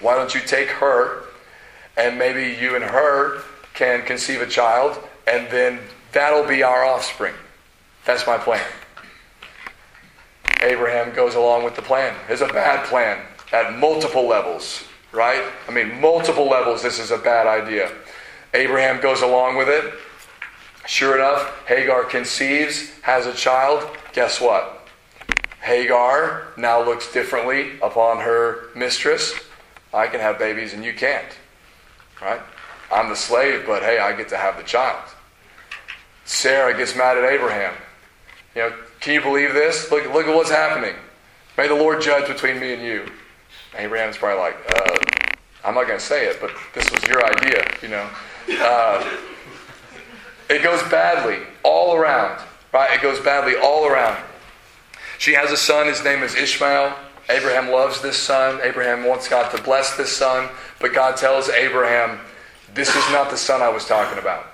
Why 0.00 0.16
don't 0.16 0.34
you 0.34 0.40
take 0.40 0.68
her 0.68 1.24
and 1.96 2.18
maybe 2.18 2.58
you 2.60 2.74
and 2.74 2.84
her 2.84 3.42
can 3.72 4.02
conceive 4.02 4.40
a 4.40 4.46
child, 4.46 4.98
and 5.26 5.48
then 5.50 5.80
that'll 6.12 6.46
be 6.46 6.62
our 6.62 6.84
offspring. 6.84 7.34
That's 8.04 8.26
my 8.26 8.38
plan. 8.38 8.64
Abraham 10.64 11.14
goes 11.14 11.34
along 11.34 11.62
with 11.62 11.76
the 11.76 11.82
plan. 11.82 12.16
It's 12.28 12.40
a 12.40 12.48
bad 12.48 12.86
plan 12.86 13.24
at 13.52 13.78
multiple 13.78 14.26
levels, 14.26 14.84
right? 15.12 15.44
I 15.68 15.72
mean, 15.72 16.00
multiple 16.00 16.48
levels, 16.48 16.82
this 16.82 16.98
is 16.98 17.10
a 17.10 17.18
bad 17.18 17.46
idea. 17.46 17.92
Abraham 18.54 19.00
goes 19.00 19.20
along 19.20 19.56
with 19.56 19.68
it. 19.68 19.94
Sure 20.86 21.16
enough, 21.16 21.66
Hagar 21.66 22.04
conceives, 22.04 22.90
has 23.02 23.26
a 23.26 23.34
child. 23.34 23.86
Guess 24.12 24.40
what? 24.40 24.88
Hagar 25.60 26.48
now 26.56 26.82
looks 26.82 27.12
differently 27.12 27.78
upon 27.82 28.20
her 28.20 28.68
mistress. 28.74 29.34
I 29.92 30.06
can 30.06 30.20
have 30.20 30.38
babies 30.38 30.72
and 30.72 30.84
you 30.84 30.94
can't. 30.94 31.28
Right? 32.20 32.40
I'm 32.92 33.08
the 33.08 33.16
slave, 33.16 33.64
but 33.66 33.82
hey, 33.82 33.98
I 33.98 34.16
get 34.16 34.28
to 34.28 34.36
have 34.36 34.56
the 34.56 34.62
child. 34.62 35.02
Sarah 36.24 36.76
gets 36.76 36.96
mad 36.96 37.18
at 37.18 37.24
Abraham. 37.24 37.74
You 38.54 38.62
know, 38.62 38.72
can 39.04 39.12
you 39.12 39.20
believe 39.20 39.52
this? 39.52 39.90
Look, 39.90 40.10
look 40.14 40.26
at 40.26 40.34
what's 40.34 40.50
happening. 40.50 40.94
May 41.58 41.68
the 41.68 41.74
Lord 41.74 42.00
judge 42.00 42.26
between 42.26 42.58
me 42.58 42.72
and 42.72 42.82
you. 42.82 43.02
And 43.74 43.84
Abraham's 43.84 44.16
probably 44.16 44.40
like, 44.40 44.56
uh, 44.74 44.96
I'm 45.62 45.74
not 45.74 45.86
going 45.86 45.98
to 45.98 46.04
say 46.04 46.26
it, 46.26 46.38
but 46.40 46.50
this 46.72 46.90
was 46.90 47.06
your 47.06 47.22
idea, 47.22 47.66
you 47.82 47.88
know. 47.88 48.08
Uh, 48.48 49.18
it 50.48 50.62
goes 50.62 50.82
badly 50.84 51.36
all 51.62 51.94
around, 51.94 52.42
right? 52.72 52.94
It 52.94 53.02
goes 53.02 53.20
badly 53.20 53.56
all 53.56 53.86
around. 53.86 54.22
She 55.18 55.34
has 55.34 55.52
a 55.52 55.56
son, 55.58 55.86
his 55.86 56.02
name 56.02 56.22
is 56.22 56.34
Ishmael. 56.34 56.96
Abraham 57.28 57.70
loves 57.70 58.00
this 58.00 58.16
son. 58.16 58.58
Abraham 58.62 59.04
wants 59.04 59.28
God 59.28 59.54
to 59.54 59.62
bless 59.62 59.98
this 59.98 60.16
son. 60.16 60.48
But 60.80 60.94
God 60.94 61.18
tells 61.18 61.50
Abraham, 61.50 62.20
This 62.72 62.88
is 62.88 63.12
not 63.12 63.30
the 63.30 63.36
son 63.36 63.60
I 63.60 63.68
was 63.68 63.84
talking 63.84 64.18
about. 64.18 64.46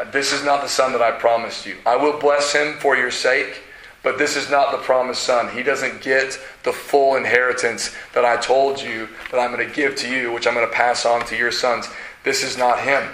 Uh, 0.00 0.10
this 0.12 0.32
is 0.32 0.42
not 0.44 0.62
the 0.62 0.68
son 0.68 0.92
that 0.92 1.02
I 1.02 1.10
promised 1.10 1.66
you. 1.66 1.76
I 1.84 1.96
will 1.96 2.18
bless 2.18 2.54
him 2.54 2.74
for 2.78 2.96
your 2.96 3.10
sake, 3.10 3.62
but 4.02 4.16
this 4.16 4.34
is 4.34 4.48
not 4.48 4.72
the 4.72 4.78
promised 4.78 5.22
son. 5.22 5.54
He 5.54 5.62
doesn't 5.62 6.00
get 6.00 6.40
the 6.62 6.72
full 6.72 7.16
inheritance 7.16 7.94
that 8.14 8.24
I 8.24 8.38
told 8.38 8.80
you 8.80 9.08
that 9.30 9.38
I'm 9.38 9.54
going 9.54 9.68
to 9.68 9.74
give 9.74 9.96
to 9.96 10.10
you, 10.10 10.32
which 10.32 10.46
I'm 10.46 10.54
going 10.54 10.66
to 10.66 10.72
pass 10.72 11.04
on 11.04 11.26
to 11.26 11.36
your 11.36 11.52
sons. 11.52 11.86
This 12.24 12.42
is 12.42 12.56
not 12.56 12.80
him. 12.80 13.08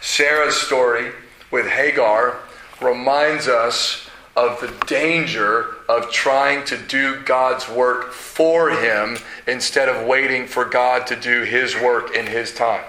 Sarah's 0.00 0.56
story 0.56 1.10
with 1.50 1.66
Hagar 1.66 2.38
reminds 2.80 3.48
us 3.48 4.08
of 4.36 4.60
the 4.60 4.72
danger 4.86 5.76
of 5.88 6.10
trying 6.10 6.64
to 6.66 6.78
do 6.78 7.20
God's 7.22 7.68
work 7.68 8.12
for 8.12 8.70
him 8.70 9.18
instead 9.48 9.88
of 9.88 10.06
waiting 10.06 10.46
for 10.46 10.64
God 10.64 11.06
to 11.08 11.16
do 11.16 11.42
his 11.42 11.74
work 11.74 12.14
in 12.14 12.26
his 12.26 12.54
time. 12.54 12.84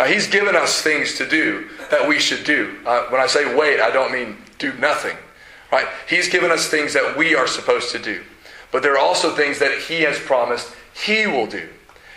Now, 0.00 0.06
he's 0.06 0.26
given 0.26 0.56
us 0.56 0.80
things 0.80 1.18
to 1.18 1.28
do 1.28 1.68
that 1.90 2.08
we 2.08 2.18
should 2.18 2.42
do. 2.44 2.78
Uh, 2.86 3.04
when 3.08 3.20
I 3.20 3.26
say 3.26 3.54
wait, 3.54 3.80
I 3.80 3.90
don't 3.90 4.10
mean 4.10 4.38
do 4.58 4.72
nothing. 4.78 5.14
Right? 5.70 5.86
He's 6.08 6.26
given 6.26 6.50
us 6.50 6.68
things 6.68 6.94
that 6.94 7.18
we 7.18 7.34
are 7.34 7.46
supposed 7.46 7.92
to 7.92 7.98
do. 7.98 8.22
But 8.72 8.82
there 8.82 8.94
are 8.94 8.98
also 8.98 9.36
things 9.36 9.58
that 9.58 9.78
he 9.78 10.00
has 10.02 10.18
promised 10.18 10.74
he 10.94 11.26
will 11.26 11.46
do. 11.46 11.68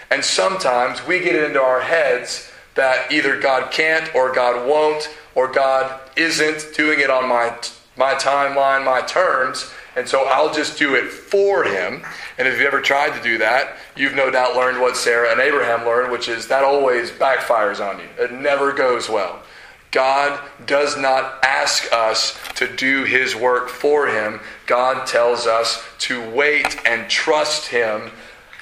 And 0.09 0.23
sometimes 0.23 1.05
we 1.05 1.19
get 1.19 1.35
it 1.35 1.43
into 1.43 1.59
our 1.59 1.81
heads 1.81 2.49
that 2.75 3.11
either 3.11 3.37
God 3.37 3.69
can't 3.69 4.15
or 4.15 4.31
God 4.31 4.65
won't 4.65 5.13
or 5.35 5.51
God 5.51 5.99
isn't 6.15 6.73
doing 6.77 7.01
it 7.01 7.09
on 7.09 7.27
my 7.27 7.53
my 7.97 8.13
timeline, 8.13 8.85
my 8.85 9.01
terms, 9.01 9.71
and 9.95 10.07
so 10.07 10.25
I'll 10.25 10.53
just 10.53 10.77
do 10.77 10.95
it 10.95 11.09
for 11.11 11.63
him. 11.63 12.03
And 12.37 12.47
if 12.47 12.55
you've 12.55 12.65
ever 12.65 12.81
tried 12.81 13.15
to 13.15 13.23
do 13.23 13.37
that, 13.37 13.75
you've 13.95 14.15
no 14.15 14.31
doubt 14.31 14.55
learned 14.55 14.81
what 14.81 14.97
Sarah 14.97 15.31
and 15.31 15.39
Abraham 15.39 15.85
learned, 15.85 16.11
which 16.11 16.27
is 16.27 16.47
that 16.47 16.63
always 16.63 17.11
backfires 17.11 17.79
on 17.79 17.99
you. 17.99 18.07
It 18.17 18.31
never 18.31 18.73
goes 18.73 19.07
well. 19.07 19.43
God 19.91 20.39
does 20.65 20.97
not 20.97 21.43
ask 21.45 21.93
us 21.93 22.39
to 22.55 22.67
do 22.75 23.03
his 23.03 23.35
work 23.35 23.69
for 23.69 24.07
him. 24.07 24.39
God 24.65 25.05
tells 25.05 25.45
us 25.45 25.83
to 25.99 26.27
wait 26.31 26.81
and 26.87 27.07
trust 27.07 27.67
him, 27.67 28.09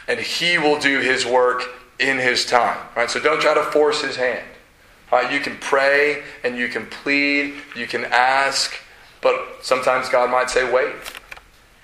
and 0.10 0.20
he 0.20 0.58
will 0.58 0.78
do 0.78 1.00
his 1.00 1.26
work 1.26 1.64
in 2.00 2.18
his 2.18 2.46
time. 2.46 2.78
Right? 2.98 3.10
So 3.10 3.22
don't 3.22 3.40
try 3.42 3.54
to 3.54 3.64
force 3.64 4.02
his 4.02 4.18
hand. 4.18 4.46
Right? 5.10 5.32
You 5.32 5.40
can 5.40 5.56
pray 5.58 6.24
and 6.44 6.58
you 6.58 6.68
can 6.68 6.86
plead, 6.88 7.54
you 7.78 7.88
can 7.88 8.04
ask, 8.06 8.74
but 9.22 9.60
sometimes 9.62 10.10
God 10.10 10.30
might 10.30 10.50
say, 10.50 10.70
wait. 10.70 10.94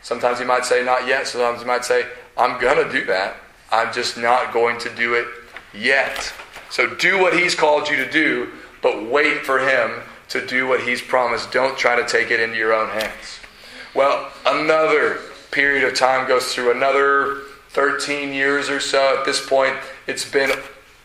Sometimes 0.07 0.39
He 0.39 0.45
might 0.45 0.63
say, 0.63 0.85
not 0.85 1.05
yet. 1.05 1.27
Sometimes 1.27 1.59
He 1.59 1.67
might 1.67 1.83
say, 1.83 2.05
I'm 2.37 2.61
going 2.61 2.81
to 2.81 2.89
do 2.89 3.03
that. 3.07 3.35
I'm 3.73 3.91
just 3.91 4.17
not 4.17 4.53
going 4.53 4.79
to 4.79 4.95
do 4.95 5.15
it 5.15 5.27
yet. 5.73 6.31
So 6.69 6.95
do 6.95 7.19
what 7.19 7.37
He's 7.37 7.55
called 7.55 7.89
you 7.89 7.97
to 7.97 8.09
do, 8.09 8.53
but 8.81 9.05
wait 9.05 9.39
for 9.45 9.59
Him 9.59 9.99
to 10.29 10.47
do 10.47 10.65
what 10.65 10.79
He's 10.79 11.01
promised. 11.01 11.51
Don't 11.51 11.77
try 11.77 11.97
to 11.97 12.07
take 12.07 12.31
it 12.31 12.39
into 12.39 12.55
your 12.55 12.71
own 12.71 12.87
hands. 12.87 13.41
Well, 13.93 14.31
another 14.45 15.19
period 15.51 15.83
of 15.83 15.93
time 15.93 16.25
goes 16.25 16.53
through 16.53 16.71
another 16.71 17.41
13 17.71 18.31
years 18.31 18.69
or 18.69 18.79
so. 18.79 19.17
At 19.19 19.25
this 19.25 19.45
point, 19.45 19.75
it's 20.07 20.23
been, 20.23 20.51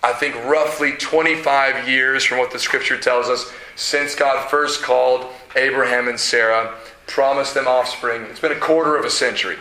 I 0.04 0.12
think, 0.12 0.36
roughly 0.44 0.92
25 0.92 1.88
years 1.88 2.22
from 2.22 2.38
what 2.38 2.52
the 2.52 2.58
scripture 2.60 2.98
tells 2.98 3.26
us 3.26 3.52
since 3.74 4.14
God 4.14 4.48
first 4.48 4.80
called 4.80 5.26
Abraham 5.56 6.06
and 6.06 6.20
Sarah, 6.20 6.76
promised 7.12 7.52
them 7.52 7.68
offspring. 7.68 8.22
It's 8.22 8.40
been 8.40 8.52
a 8.52 8.58
quarter 8.58 8.96
of 8.96 9.04
a 9.04 9.10
century, 9.10 9.58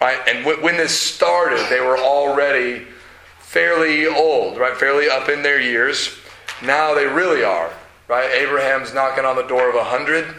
right? 0.00 0.18
And 0.26 0.44
when 0.44 0.76
this 0.76 0.98
started, 0.98 1.64
they 1.70 1.80
were 1.80 1.96
already 1.96 2.84
fairly 3.38 4.08
old, 4.08 4.58
right? 4.58 4.76
Fairly 4.76 5.08
up 5.08 5.28
in 5.28 5.42
their 5.42 5.60
years. 5.60 6.18
Now 6.62 6.92
they 6.94 7.06
really 7.06 7.44
are, 7.44 7.72
right? 8.08 8.28
Abraham's 8.32 8.92
knocking 8.92 9.24
on 9.24 9.36
the 9.36 9.44
door 9.44 9.68
of 9.68 9.76
100, 9.76 10.34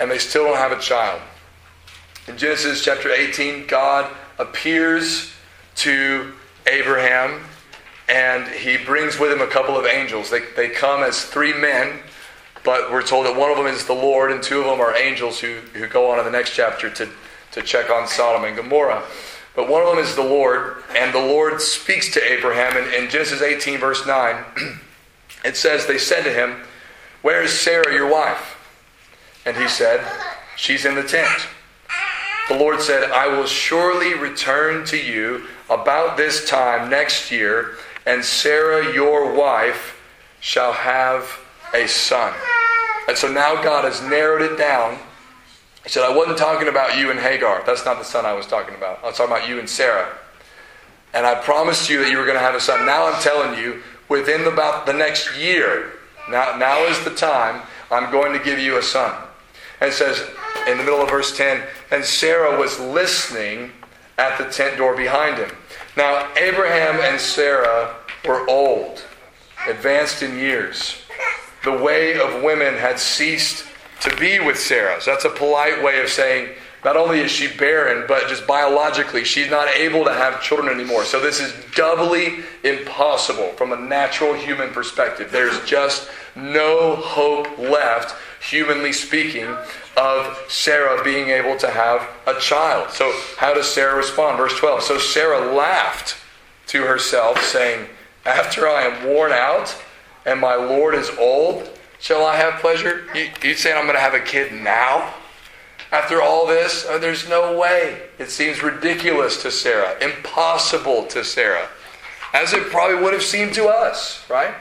and 0.00 0.10
they 0.10 0.18
still 0.18 0.44
don't 0.44 0.56
have 0.56 0.72
a 0.72 0.80
child. 0.80 1.22
In 2.26 2.36
Genesis 2.36 2.84
chapter 2.84 3.12
18, 3.12 3.68
God 3.68 4.12
appears 4.38 5.32
to 5.76 6.32
Abraham 6.66 7.44
and 8.08 8.48
he 8.48 8.76
brings 8.76 9.18
with 9.18 9.32
him 9.32 9.40
a 9.40 9.46
couple 9.46 9.78
of 9.78 9.86
angels. 9.86 10.30
They, 10.30 10.40
they 10.56 10.68
come 10.68 11.02
as 11.02 11.24
three 11.24 11.54
men 11.54 12.00
but 12.64 12.90
we're 12.90 13.06
told 13.06 13.26
that 13.26 13.36
one 13.36 13.50
of 13.50 13.58
them 13.58 13.66
is 13.66 13.86
the 13.86 13.92
Lord, 13.92 14.32
and 14.32 14.42
two 14.42 14.60
of 14.60 14.64
them 14.64 14.80
are 14.80 14.96
angels 14.96 15.38
who, 15.38 15.56
who 15.74 15.86
go 15.86 16.10
on 16.10 16.18
in 16.18 16.24
the 16.24 16.30
next 16.30 16.54
chapter 16.54 16.88
to, 16.90 17.08
to 17.52 17.62
check 17.62 17.90
on 17.90 18.08
Sodom 18.08 18.44
and 18.44 18.56
Gomorrah. 18.56 19.04
But 19.54 19.68
one 19.68 19.82
of 19.82 19.88
them 19.88 19.98
is 19.98 20.16
the 20.16 20.24
Lord, 20.24 20.82
and 20.96 21.14
the 21.14 21.20
Lord 21.20 21.60
speaks 21.60 22.12
to 22.14 22.32
Abraham. 22.32 22.76
And 22.76 22.92
in 22.92 23.10
Genesis 23.10 23.42
18, 23.42 23.78
verse 23.78 24.06
9, 24.06 24.44
it 25.44 25.56
says, 25.56 25.86
They 25.86 25.98
said 25.98 26.24
to 26.24 26.32
him, 26.32 26.62
Where 27.22 27.42
is 27.42 27.52
Sarah, 27.52 27.92
your 27.92 28.10
wife? 28.10 28.58
And 29.44 29.56
he 29.56 29.68
said, 29.68 30.04
She's 30.56 30.86
in 30.86 30.94
the 30.94 31.04
tent. 31.04 31.46
The 32.48 32.56
Lord 32.56 32.80
said, 32.80 33.10
I 33.10 33.28
will 33.28 33.46
surely 33.46 34.14
return 34.14 34.84
to 34.86 34.98
you 34.98 35.46
about 35.70 36.16
this 36.16 36.48
time 36.48 36.90
next 36.90 37.30
year, 37.30 37.76
and 38.06 38.24
Sarah, 38.24 38.92
your 38.92 39.34
wife, 39.34 40.00
shall 40.40 40.72
have 40.72 41.40
a 41.74 41.86
son. 41.88 42.32
And 43.08 43.16
so 43.16 43.30
now 43.30 43.62
God 43.62 43.84
has 43.84 44.00
narrowed 44.02 44.42
it 44.42 44.56
down. 44.56 44.98
He 45.82 45.90
said, 45.90 46.04
I 46.04 46.16
wasn't 46.16 46.38
talking 46.38 46.68
about 46.68 46.96
you 46.96 47.10
and 47.10 47.20
Hagar. 47.20 47.62
That's 47.66 47.84
not 47.84 47.98
the 47.98 48.04
son 48.04 48.24
I 48.24 48.32
was 48.32 48.46
talking 48.46 48.74
about. 48.74 49.02
I 49.02 49.08
was 49.08 49.16
talking 49.16 49.34
about 49.34 49.48
you 49.48 49.58
and 49.58 49.68
Sarah. 49.68 50.16
And 51.12 51.26
I 51.26 51.34
promised 51.34 51.90
you 51.90 52.02
that 52.02 52.10
you 52.10 52.16
were 52.16 52.24
going 52.24 52.38
to 52.38 52.42
have 52.42 52.54
a 52.54 52.60
son. 52.60 52.86
Now 52.86 53.06
I'm 53.06 53.20
telling 53.20 53.60
you, 53.60 53.82
within 54.08 54.46
about 54.46 54.86
the 54.86 54.92
next 54.92 55.36
year, 55.36 55.92
now, 56.30 56.56
now 56.56 56.78
is 56.84 57.02
the 57.04 57.14
time, 57.14 57.62
I'm 57.90 58.10
going 58.10 58.32
to 58.36 58.42
give 58.42 58.58
you 58.58 58.78
a 58.78 58.82
son. 58.82 59.14
And 59.80 59.90
it 59.90 59.94
says 59.94 60.26
in 60.66 60.78
the 60.78 60.84
middle 60.84 61.02
of 61.02 61.10
verse 61.10 61.36
10, 61.36 61.62
and 61.90 62.02
Sarah 62.02 62.58
was 62.58 62.80
listening 62.80 63.70
at 64.16 64.38
the 64.38 64.44
tent 64.50 64.78
door 64.78 64.96
behind 64.96 65.36
him. 65.36 65.50
Now, 65.96 66.32
Abraham 66.36 67.00
and 67.00 67.20
Sarah 67.20 67.94
were 68.26 68.48
old, 68.48 69.04
advanced 69.68 70.22
in 70.22 70.38
years 70.38 71.03
the 71.64 71.72
way 71.72 72.18
of 72.18 72.42
women 72.42 72.74
had 72.74 72.98
ceased 72.98 73.66
to 74.00 74.14
be 74.16 74.38
with 74.38 74.58
Sarah. 74.58 75.00
So 75.00 75.12
that's 75.12 75.24
a 75.24 75.30
polite 75.30 75.82
way 75.82 76.00
of 76.02 76.08
saying 76.08 76.50
not 76.84 76.98
only 76.98 77.20
is 77.20 77.30
she 77.30 77.48
barren, 77.48 78.04
but 78.06 78.28
just 78.28 78.46
biologically, 78.46 79.24
she's 79.24 79.50
not 79.50 79.68
able 79.68 80.04
to 80.04 80.12
have 80.12 80.42
children 80.42 80.68
anymore. 80.68 81.04
So 81.04 81.18
this 81.18 81.40
is 81.40 81.54
doubly 81.74 82.40
impossible 82.62 83.52
from 83.52 83.72
a 83.72 83.76
natural 83.76 84.34
human 84.34 84.70
perspective. 84.70 85.32
There's 85.32 85.64
just 85.64 86.10
no 86.36 86.96
hope 86.96 87.58
left, 87.58 88.14
humanly 88.42 88.92
speaking, 88.92 89.56
of 89.96 90.44
Sarah 90.48 91.02
being 91.02 91.30
able 91.30 91.56
to 91.58 91.70
have 91.70 92.06
a 92.26 92.38
child. 92.38 92.90
So 92.90 93.10
how 93.38 93.54
does 93.54 93.68
Sarah 93.68 93.96
respond? 93.96 94.36
Verse 94.36 94.56
12. 94.58 94.82
So 94.82 94.98
Sarah 94.98 95.54
laughed 95.54 96.16
to 96.66 96.82
herself, 96.82 97.42
saying, 97.42 97.88
After 98.26 98.68
I 98.68 98.82
am 98.82 99.08
worn 99.08 99.32
out, 99.32 99.74
and 100.26 100.40
my 100.40 100.54
Lord 100.54 100.94
is 100.94 101.10
old, 101.18 101.68
shall 101.98 102.24
I 102.24 102.36
have 102.36 102.60
pleasure? 102.60 103.06
You, 103.14 103.28
you 103.42 103.54
saying 103.54 103.76
I'm 103.76 103.84
going 103.84 103.96
to 103.96 104.00
have 104.00 104.14
a 104.14 104.20
kid 104.20 104.52
now? 104.52 105.14
After 105.92 106.20
all 106.20 106.46
this, 106.46 106.84
oh, 106.88 106.98
there's 106.98 107.28
no 107.28 107.56
way. 107.56 108.02
It 108.18 108.30
seems 108.30 108.62
ridiculous 108.62 109.40
to 109.42 109.50
Sarah, 109.50 109.96
impossible 110.02 111.06
to 111.06 111.24
Sarah, 111.24 111.68
as 112.32 112.52
it 112.52 112.70
probably 112.70 113.00
would 113.02 113.12
have 113.12 113.22
seemed 113.22 113.54
to 113.54 113.66
us, 113.66 114.28
right? 114.28 114.54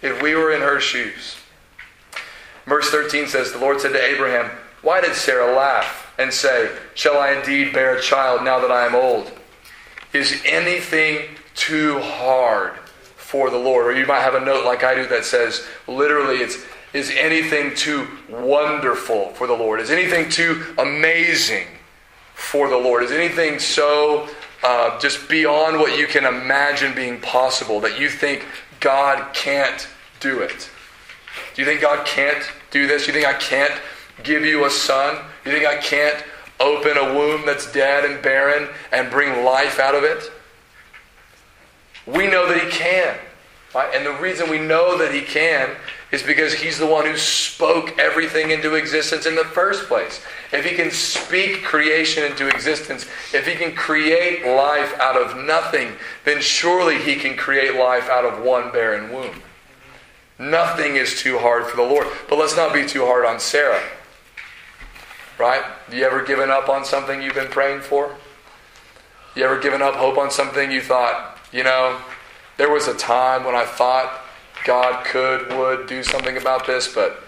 If 0.00 0.20
we 0.22 0.34
were 0.34 0.52
in 0.52 0.60
her 0.60 0.80
shoes. 0.80 1.36
Verse 2.66 2.90
13 2.90 3.28
says, 3.28 3.52
The 3.52 3.58
Lord 3.58 3.80
said 3.80 3.92
to 3.92 4.04
Abraham, 4.04 4.50
Why 4.82 5.00
did 5.00 5.14
Sarah 5.14 5.54
laugh 5.54 6.12
and 6.18 6.32
say, 6.32 6.74
Shall 6.94 7.18
I 7.18 7.32
indeed 7.32 7.72
bear 7.72 7.96
a 7.96 8.02
child 8.02 8.44
now 8.44 8.58
that 8.60 8.72
I 8.72 8.86
am 8.86 8.94
old? 8.94 9.30
Is 10.12 10.42
anything 10.44 11.36
too 11.54 12.00
hard 12.00 12.72
for 13.32 13.48
the 13.48 13.56
Lord. 13.56 13.86
Or 13.86 13.98
you 13.98 14.04
might 14.04 14.20
have 14.20 14.34
a 14.34 14.44
note 14.44 14.66
like 14.66 14.84
I 14.84 14.94
do 14.94 15.06
that 15.08 15.24
says, 15.24 15.66
literally, 15.88 16.36
it's 16.36 16.62
is 16.92 17.10
anything 17.18 17.74
too 17.74 18.06
wonderful 18.28 19.30
for 19.30 19.46
the 19.46 19.54
Lord? 19.54 19.80
Is 19.80 19.90
anything 19.90 20.28
too 20.28 20.62
amazing 20.76 21.66
for 22.34 22.68
the 22.68 22.76
Lord? 22.76 23.02
Is 23.02 23.10
anything 23.10 23.58
so 23.58 24.28
uh, 24.62 25.00
just 25.00 25.30
beyond 25.30 25.78
what 25.78 25.98
you 25.98 26.06
can 26.06 26.26
imagine 26.26 26.94
being 26.94 27.18
possible 27.22 27.80
that 27.80 27.98
you 27.98 28.10
think 28.10 28.44
God 28.80 29.32
can't 29.32 29.88
do 30.20 30.40
it? 30.40 30.68
Do 31.54 31.62
you 31.62 31.66
think 31.66 31.80
God 31.80 32.04
can't 32.04 32.44
do 32.70 32.86
this? 32.86 33.06
Do 33.06 33.12
you 33.12 33.18
think 33.18 33.26
I 33.26 33.38
can't 33.38 33.72
give 34.22 34.44
you 34.44 34.66
a 34.66 34.70
son? 34.70 35.16
Do 35.42 35.50
you 35.50 35.56
think 35.56 35.66
I 35.66 35.78
can't 35.78 36.22
open 36.60 36.98
a 36.98 37.14
womb 37.14 37.46
that's 37.46 37.72
dead 37.72 38.04
and 38.04 38.22
barren 38.22 38.68
and 38.92 39.10
bring 39.10 39.42
life 39.42 39.80
out 39.80 39.94
of 39.94 40.04
it? 40.04 40.30
We 42.06 42.26
know 42.26 42.48
that 42.48 42.62
He 42.62 42.70
can. 42.70 43.16
Right? 43.74 43.94
And 43.94 44.04
the 44.04 44.12
reason 44.20 44.50
we 44.50 44.58
know 44.58 44.98
that 44.98 45.14
He 45.14 45.22
can 45.22 45.76
is 46.12 46.22
because 46.22 46.52
he's 46.52 46.78
the 46.78 46.86
one 46.86 47.06
who 47.06 47.16
spoke 47.16 47.98
everything 47.98 48.50
into 48.50 48.74
existence 48.74 49.24
in 49.24 49.34
the 49.34 49.44
first 49.44 49.88
place. 49.88 50.22
If 50.52 50.66
he 50.66 50.76
can 50.76 50.90
speak 50.90 51.62
creation 51.62 52.22
into 52.22 52.48
existence, 52.48 53.06
if 53.32 53.46
he 53.46 53.54
can 53.54 53.74
create 53.74 54.44
life 54.44 54.94
out 55.00 55.16
of 55.16 55.38
nothing, 55.38 55.94
then 56.26 56.42
surely 56.42 56.98
he 56.98 57.16
can 57.16 57.34
create 57.34 57.76
life 57.76 58.10
out 58.10 58.26
of 58.26 58.44
one 58.44 58.70
barren 58.70 59.10
womb. 59.10 59.42
Nothing 60.38 60.96
is 60.96 61.18
too 61.18 61.38
hard 61.38 61.66
for 61.66 61.76
the 61.76 61.82
Lord. 61.82 62.06
But 62.28 62.38
let's 62.38 62.56
not 62.56 62.74
be 62.74 62.84
too 62.84 63.06
hard 63.06 63.24
on 63.24 63.40
Sarah. 63.40 63.82
Right? 65.38 65.64
You 65.90 66.04
ever 66.04 66.22
given 66.22 66.50
up 66.50 66.68
on 66.68 66.84
something 66.84 67.22
you've 67.22 67.34
been 67.34 67.48
praying 67.48 67.80
for? 67.80 68.14
You 69.34 69.44
ever 69.44 69.58
given 69.58 69.80
up 69.80 69.94
hope 69.94 70.18
on 70.18 70.30
something 70.30 70.70
you 70.70 70.82
thought, 70.82 71.31
you 71.52 71.62
know, 71.62 72.00
there 72.56 72.70
was 72.70 72.88
a 72.88 72.94
time 72.94 73.44
when 73.44 73.54
I 73.54 73.64
thought 73.64 74.20
God 74.64 75.04
could, 75.04 75.52
would 75.56 75.86
do 75.86 76.02
something 76.02 76.36
about 76.36 76.66
this, 76.66 76.92
but 76.92 77.22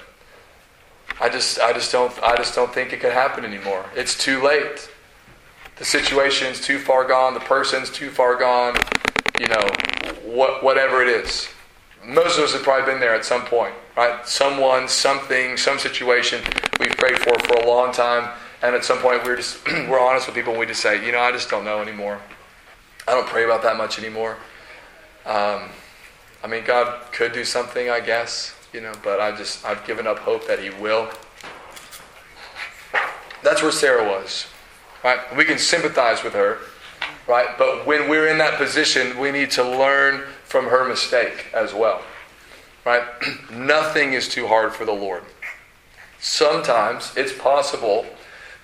I 1.21 1.29
just, 1.29 1.61
I 1.61 1.73
just 1.73 1.93
don't, 1.93 2.13
I 2.23 2.37
just 2.37 2.55
don't 2.55 2.73
think 2.73 2.93
it 2.93 3.01
could 3.01 3.13
happen 3.13 3.45
anymore. 3.45 3.85
It's 3.95 4.17
too 4.17 4.43
late. 4.43 4.91
The 5.77 5.85
situation's 5.85 6.61
too 6.61 6.79
far 6.79 7.07
gone. 7.07 7.35
The 7.35 7.41
person's 7.41 7.91
too 7.91 8.11
far 8.11 8.37
gone. 8.37 8.77
You 9.41 9.49
know, 9.49 9.69
what, 10.25 10.63
whatever 10.63 11.03
it 11.03 11.09
is. 11.09 11.49
Most 12.07 12.39
of 12.39 12.45
us 12.45 12.53
have 12.53 12.63
probably 12.63 12.91
been 12.91 13.01
there 13.01 13.15
at 13.15 13.25
some 13.25 13.45
point, 13.45 13.75
right? 13.97 14.27
Someone, 14.29 14.89
something, 14.89 15.57
some 15.57 15.79
situation 15.79 16.43
we've 16.79 16.97
prayed 16.97 17.19
for 17.19 17.39
for 17.41 17.55
a 17.55 17.67
long 17.67 17.93
time, 17.93 18.31
and 18.63 18.75
at 18.75 18.85
some 18.85 18.99
point 18.99 19.25
we're 19.25 19.37
just 19.37 19.67
we're 19.89 20.01
honest 20.01 20.27
with 20.27 20.37
people 20.37 20.53
and 20.53 20.61
we 20.61 20.67
just 20.67 20.81
say, 20.81 21.05
you 21.05 21.13
know, 21.13 21.21
I 21.21 21.33
just 21.33 21.49
don't 21.49 21.65
know 21.65 21.81
anymore. 21.81 22.21
I 23.07 23.13
don't 23.13 23.27
pray 23.27 23.45
about 23.45 23.63
that 23.63 23.77
much 23.77 23.99
anymore. 23.99 24.39
Um, 25.27 25.69
I 26.43 26.47
mean, 26.49 26.65
God 26.65 27.13
could 27.13 27.33
do 27.33 27.45
something, 27.45 27.91
I 27.91 28.01
guess, 28.01 28.55
you 28.73 28.81
know, 28.81 28.93
but 29.03 29.21
I 29.21 29.35
just 29.37 29.65
I've 29.65 29.87
given 29.87 30.07
up 30.07 30.19
hope 30.19 30.47
that 30.47 30.59
He 30.59 30.71
will. 30.71 31.11
That's 33.43 33.63
where 33.63 33.73
Sarah 33.73 34.09
was, 34.09 34.47
right? 35.03 35.19
We 35.37 35.45
can 35.45 35.59
sympathize 35.59 36.25
with 36.25 36.33
her, 36.33 36.59
right? 37.27 37.49
But 37.59 37.87
when 37.87 38.09
we're 38.09 38.29
in 38.29 38.39
that 38.39 38.59
position, 38.59 39.19
we 39.19 39.31
need 39.31 39.51
to 39.53 39.63
learn 39.63 40.25
from 40.45 40.67
her 40.67 40.89
mistake 40.89 41.47
as 41.53 41.75
well, 41.75 42.03
right? 42.87 43.03
Nothing 43.53 44.15
is 44.15 44.29
too 44.29 44.47
hard 44.47 44.73
for 44.73 44.85
the 44.85 44.93
Lord. 44.93 45.25
Sometimes 46.21 47.13
it's 47.17 47.37
possible 47.37 48.07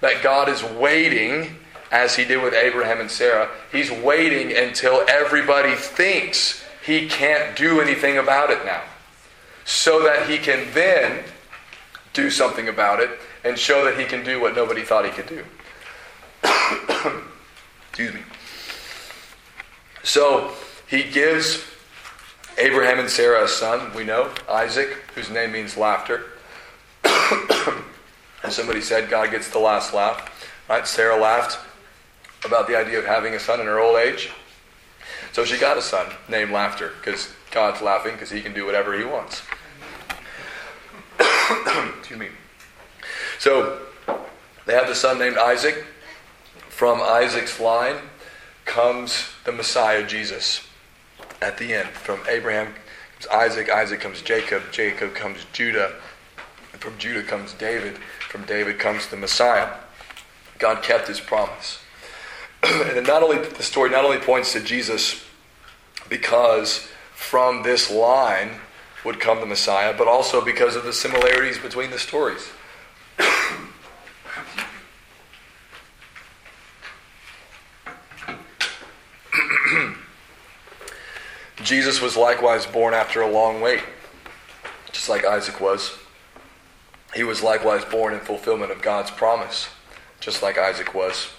that 0.00 0.22
God 0.22 0.48
is 0.48 0.62
waiting, 0.64 1.56
as 1.90 2.16
He 2.16 2.24
did 2.24 2.42
with 2.42 2.54
Abraham 2.54 3.00
and 3.00 3.10
Sarah. 3.10 3.48
He's 3.72 3.90
waiting 3.90 4.56
until 4.56 5.04
everybody 5.08 5.74
thinks 5.74 6.62
he 6.84 7.08
can't 7.08 7.56
do 7.56 7.80
anything 7.80 8.18
about 8.18 8.50
it 8.50 8.64
now. 8.64 8.82
So 9.64 10.02
that 10.04 10.28
he 10.28 10.38
can 10.38 10.72
then 10.72 11.24
do 12.12 12.30
something 12.30 12.68
about 12.68 13.00
it 13.00 13.10
and 13.44 13.58
show 13.58 13.84
that 13.84 13.98
he 13.98 14.04
can 14.04 14.24
do 14.24 14.40
what 14.40 14.56
nobody 14.56 14.82
thought 14.82 15.04
he 15.04 15.10
could 15.10 15.26
do. 15.26 15.44
Excuse 17.88 18.14
me. 18.14 18.20
So 20.02 20.52
he 20.88 21.04
gives 21.04 21.64
Abraham 22.58 22.98
and 22.98 23.08
Sarah 23.08 23.44
a 23.44 23.48
son, 23.48 23.94
we 23.94 24.04
know, 24.04 24.30
Isaac, 24.48 24.88
whose 25.14 25.30
name 25.30 25.52
means 25.52 25.76
laughter. 25.76 26.24
somebody 28.48 28.80
said 28.80 29.08
God 29.08 29.30
gets 29.30 29.48
the 29.50 29.58
last 29.58 29.94
laugh. 29.94 30.26
Right? 30.68 30.86
Sarah 30.86 31.20
laughed 31.20 31.58
about 32.44 32.66
the 32.66 32.76
idea 32.76 32.98
of 32.98 33.04
having 33.04 33.34
a 33.34 33.40
son 33.40 33.60
in 33.60 33.66
her 33.66 33.78
old 33.78 33.98
age. 33.98 34.30
So 35.32 35.44
she 35.44 35.58
got 35.58 35.78
a 35.78 35.82
son 35.82 36.06
named 36.28 36.50
Laughter 36.50 36.92
because 37.00 37.28
God's 37.50 37.82
laughing 37.82 38.12
because 38.12 38.30
he 38.30 38.40
can 38.40 38.52
do 38.52 38.66
whatever 38.66 38.96
he 38.98 39.04
wants. 39.04 39.42
Excuse 41.98 42.18
me. 42.18 42.28
So 43.38 43.80
they 44.66 44.74
have 44.74 44.88
the 44.88 44.94
son 44.94 45.18
named 45.18 45.36
Isaac. 45.36 45.84
From 46.68 47.00
Isaac's 47.02 47.60
line 47.60 47.96
comes 48.64 49.28
the 49.44 49.52
Messiah, 49.52 50.06
Jesus. 50.06 50.66
At 51.42 51.58
the 51.58 51.74
end, 51.74 51.88
from 51.90 52.20
Abraham 52.28 52.66
comes 52.66 53.26
Isaac, 53.32 53.68
Isaac 53.68 54.00
comes 54.00 54.22
Jacob, 54.22 54.62
Jacob 54.72 55.14
comes 55.14 55.44
Judah, 55.52 55.94
and 56.72 56.80
from 56.80 56.96
Judah 56.98 57.22
comes 57.22 57.52
David, 57.54 57.98
from 58.30 58.44
David 58.44 58.78
comes 58.78 59.08
the 59.08 59.16
Messiah. 59.16 59.74
God 60.58 60.82
kept 60.82 61.08
his 61.08 61.20
promise. 61.20 61.80
and 62.62 63.06
not 63.06 63.22
only 63.22 63.38
the 63.38 63.62
story 63.62 63.90
not 63.90 64.04
only 64.04 64.18
points 64.18 64.52
to 64.52 64.60
Jesus 64.60 65.24
because 66.08 66.88
from 67.14 67.62
this 67.62 67.90
line 67.90 68.60
would 69.04 69.20
come 69.20 69.40
the 69.40 69.46
Messiah, 69.46 69.94
but 69.96 70.06
also 70.08 70.44
because 70.44 70.76
of 70.76 70.84
the 70.84 70.92
similarities 70.92 71.58
between 71.58 71.90
the 71.90 71.98
stories. 71.98 72.50
Jesus 81.62 82.02
was 82.02 82.16
likewise 82.16 82.66
born 82.66 82.94
after 82.94 83.22
a 83.22 83.30
long 83.30 83.60
wait, 83.60 83.82
just 84.92 85.08
like 85.08 85.24
Isaac 85.24 85.60
was. 85.60 85.96
He 87.14 87.22
was 87.22 87.42
likewise 87.42 87.84
born 87.84 88.12
in 88.12 88.20
fulfillment 88.20 88.70
of 88.72 88.82
God's 88.82 89.10
promise, 89.10 89.68
just 90.20 90.42
like 90.42 90.58
Isaac 90.58 90.94
was. 90.94 91.30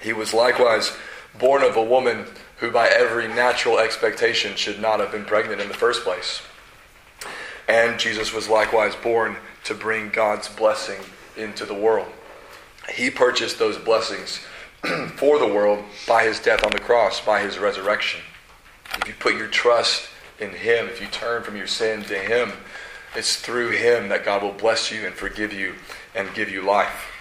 He 0.00 0.12
was 0.12 0.34
likewise 0.34 0.92
born 1.38 1.62
of 1.62 1.76
a 1.76 1.84
woman 1.84 2.26
who, 2.58 2.70
by 2.70 2.88
every 2.88 3.28
natural 3.28 3.78
expectation, 3.78 4.56
should 4.56 4.80
not 4.80 5.00
have 5.00 5.12
been 5.12 5.24
pregnant 5.24 5.60
in 5.60 5.68
the 5.68 5.74
first 5.74 6.02
place. 6.02 6.42
And 7.68 8.00
Jesus 8.00 8.32
was 8.32 8.48
likewise 8.48 8.96
born 8.96 9.36
to 9.64 9.74
bring 9.74 10.10
God's 10.10 10.48
blessing 10.48 11.00
into 11.36 11.64
the 11.64 11.74
world. 11.74 12.08
He 12.92 13.10
purchased 13.10 13.58
those 13.58 13.78
blessings 13.78 14.40
for 15.16 15.38
the 15.38 15.46
world 15.46 15.84
by 16.08 16.24
his 16.24 16.40
death 16.40 16.64
on 16.64 16.72
the 16.72 16.80
cross, 16.80 17.20
by 17.20 17.40
his 17.40 17.58
resurrection. 17.58 18.20
If 18.96 19.06
you 19.06 19.14
put 19.18 19.36
your 19.36 19.46
trust 19.46 20.08
in 20.40 20.50
him, 20.50 20.88
if 20.88 21.00
you 21.00 21.06
turn 21.06 21.42
from 21.42 21.56
your 21.56 21.66
sin 21.66 22.02
to 22.04 22.18
him, 22.18 22.52
it's 23.14 23.36
through 23.36 23.70
him 23.70 24.08
that 24.08 24.24
God 24.24 24.42
will 24.42 24.52
bless 24.52 24.90
you 24.90 25.06
and 25.06 25.14
forgive 25.14 25.52
you 25.52 25.74
and 26.14 26.32
give 26.34 26.50
you 26.50 26.62
life. 26.62 27.12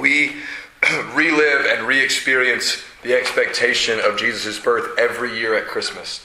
We 0.00 0.36
relive 1.14 1.66
and 1.66 1.86
re 1.86 2.00
experience 2.00 2.82
the 3.02 3.14
expectation 3.14 4.00
of 4.00 4.16
Jesus' 4.16 4.58
birth 4.58 4.98
every 4.98 5.38
year 5.38 5.54
at 5.56 5.66
Christmas. 5.66 6.24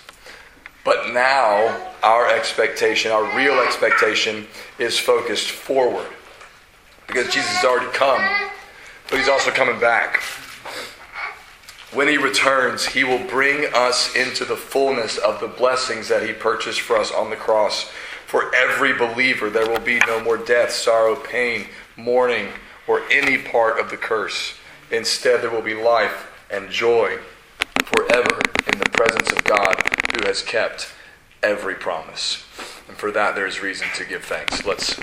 But 0.84 1.12
now, 1.13 1.91
our 2.03 2.30
expectation, 2.34 3.12
our 3.12 3.36
real 3.36 3.60
expectation, 3.60 4.47
is 4.80 4.97
focused 4.97 5.49
forward. 5.49 6.08
Because 7.08 7.25
Jesus 7.25 7.49
has 7.49 7.65
already 7.65 7.91
come, 7.91 8.21
but 9.10 9.19
he's 9.19 9.30
also 9.30 9.51
coming 9.51 9.80
back. 9.80 10.21
When 11.93 12.08
he 12.08 12.17
returns, 12.17 12.86
he 12.86 13.03
will 13.06 13.25
bring 13.27 13.65
us 13.73 14.13
into 14.15 14.43
the 14.43 14.58
fullness 14.58 15.17
of 15.17 15.39
the 15.39 15.47
blessings 15.47 16.10
that 16.10 16.27
he 16.27 16.34
purchased 16.34 16.82
for 16.82 16.97
us 16.97 17.12
on 17.12 17.30
the 17.30 17.38
cross. 17.38 17.89
For 18.25 18.53
every 18.53 18.93
believer, 18.93 19.49
there 19.49 19.69
will 19.69 19.80
be 19.80 19.99
no 19.99 20.21
more 20.21 20.38
death, 20.38 20.71
sorrow, 20.71 21.15
pain, 21.15 21.67
mourning, 21.95 22.49
or 22.88 23.01
any 23.10 23.38
part 23.38 23.80
of 23.80 23.89
the 23.89 23.97
curse. 23.97 24.57
Instead, 24.91 25.41
there 25.41 25.52
will 25.52 25.62
be 25.62 25.73
life 25.73 26.32
and 26.50 26.69
joy 26.69 27.17
forever 27.86 28.39
in 28.71 28.80
the 28.80 28.89
presence 28.91 29.32
of 29.32 29.43
God 29.43 29.76
who 30.15 30.28
has 30.28 30.41
kept 30.41 30.93
every 31.43 31.76
promise. 31.76 32.45
And 32.88 32.95
for 32.95 33.12
that, 33.12 33.36
there 33.36 33.45
is 33.45 33.62
reason 33.62 33.88
to 33.95 34.06
give 34.06 34.23
thanks. 34.23 34.65
Let's 34.65 35.00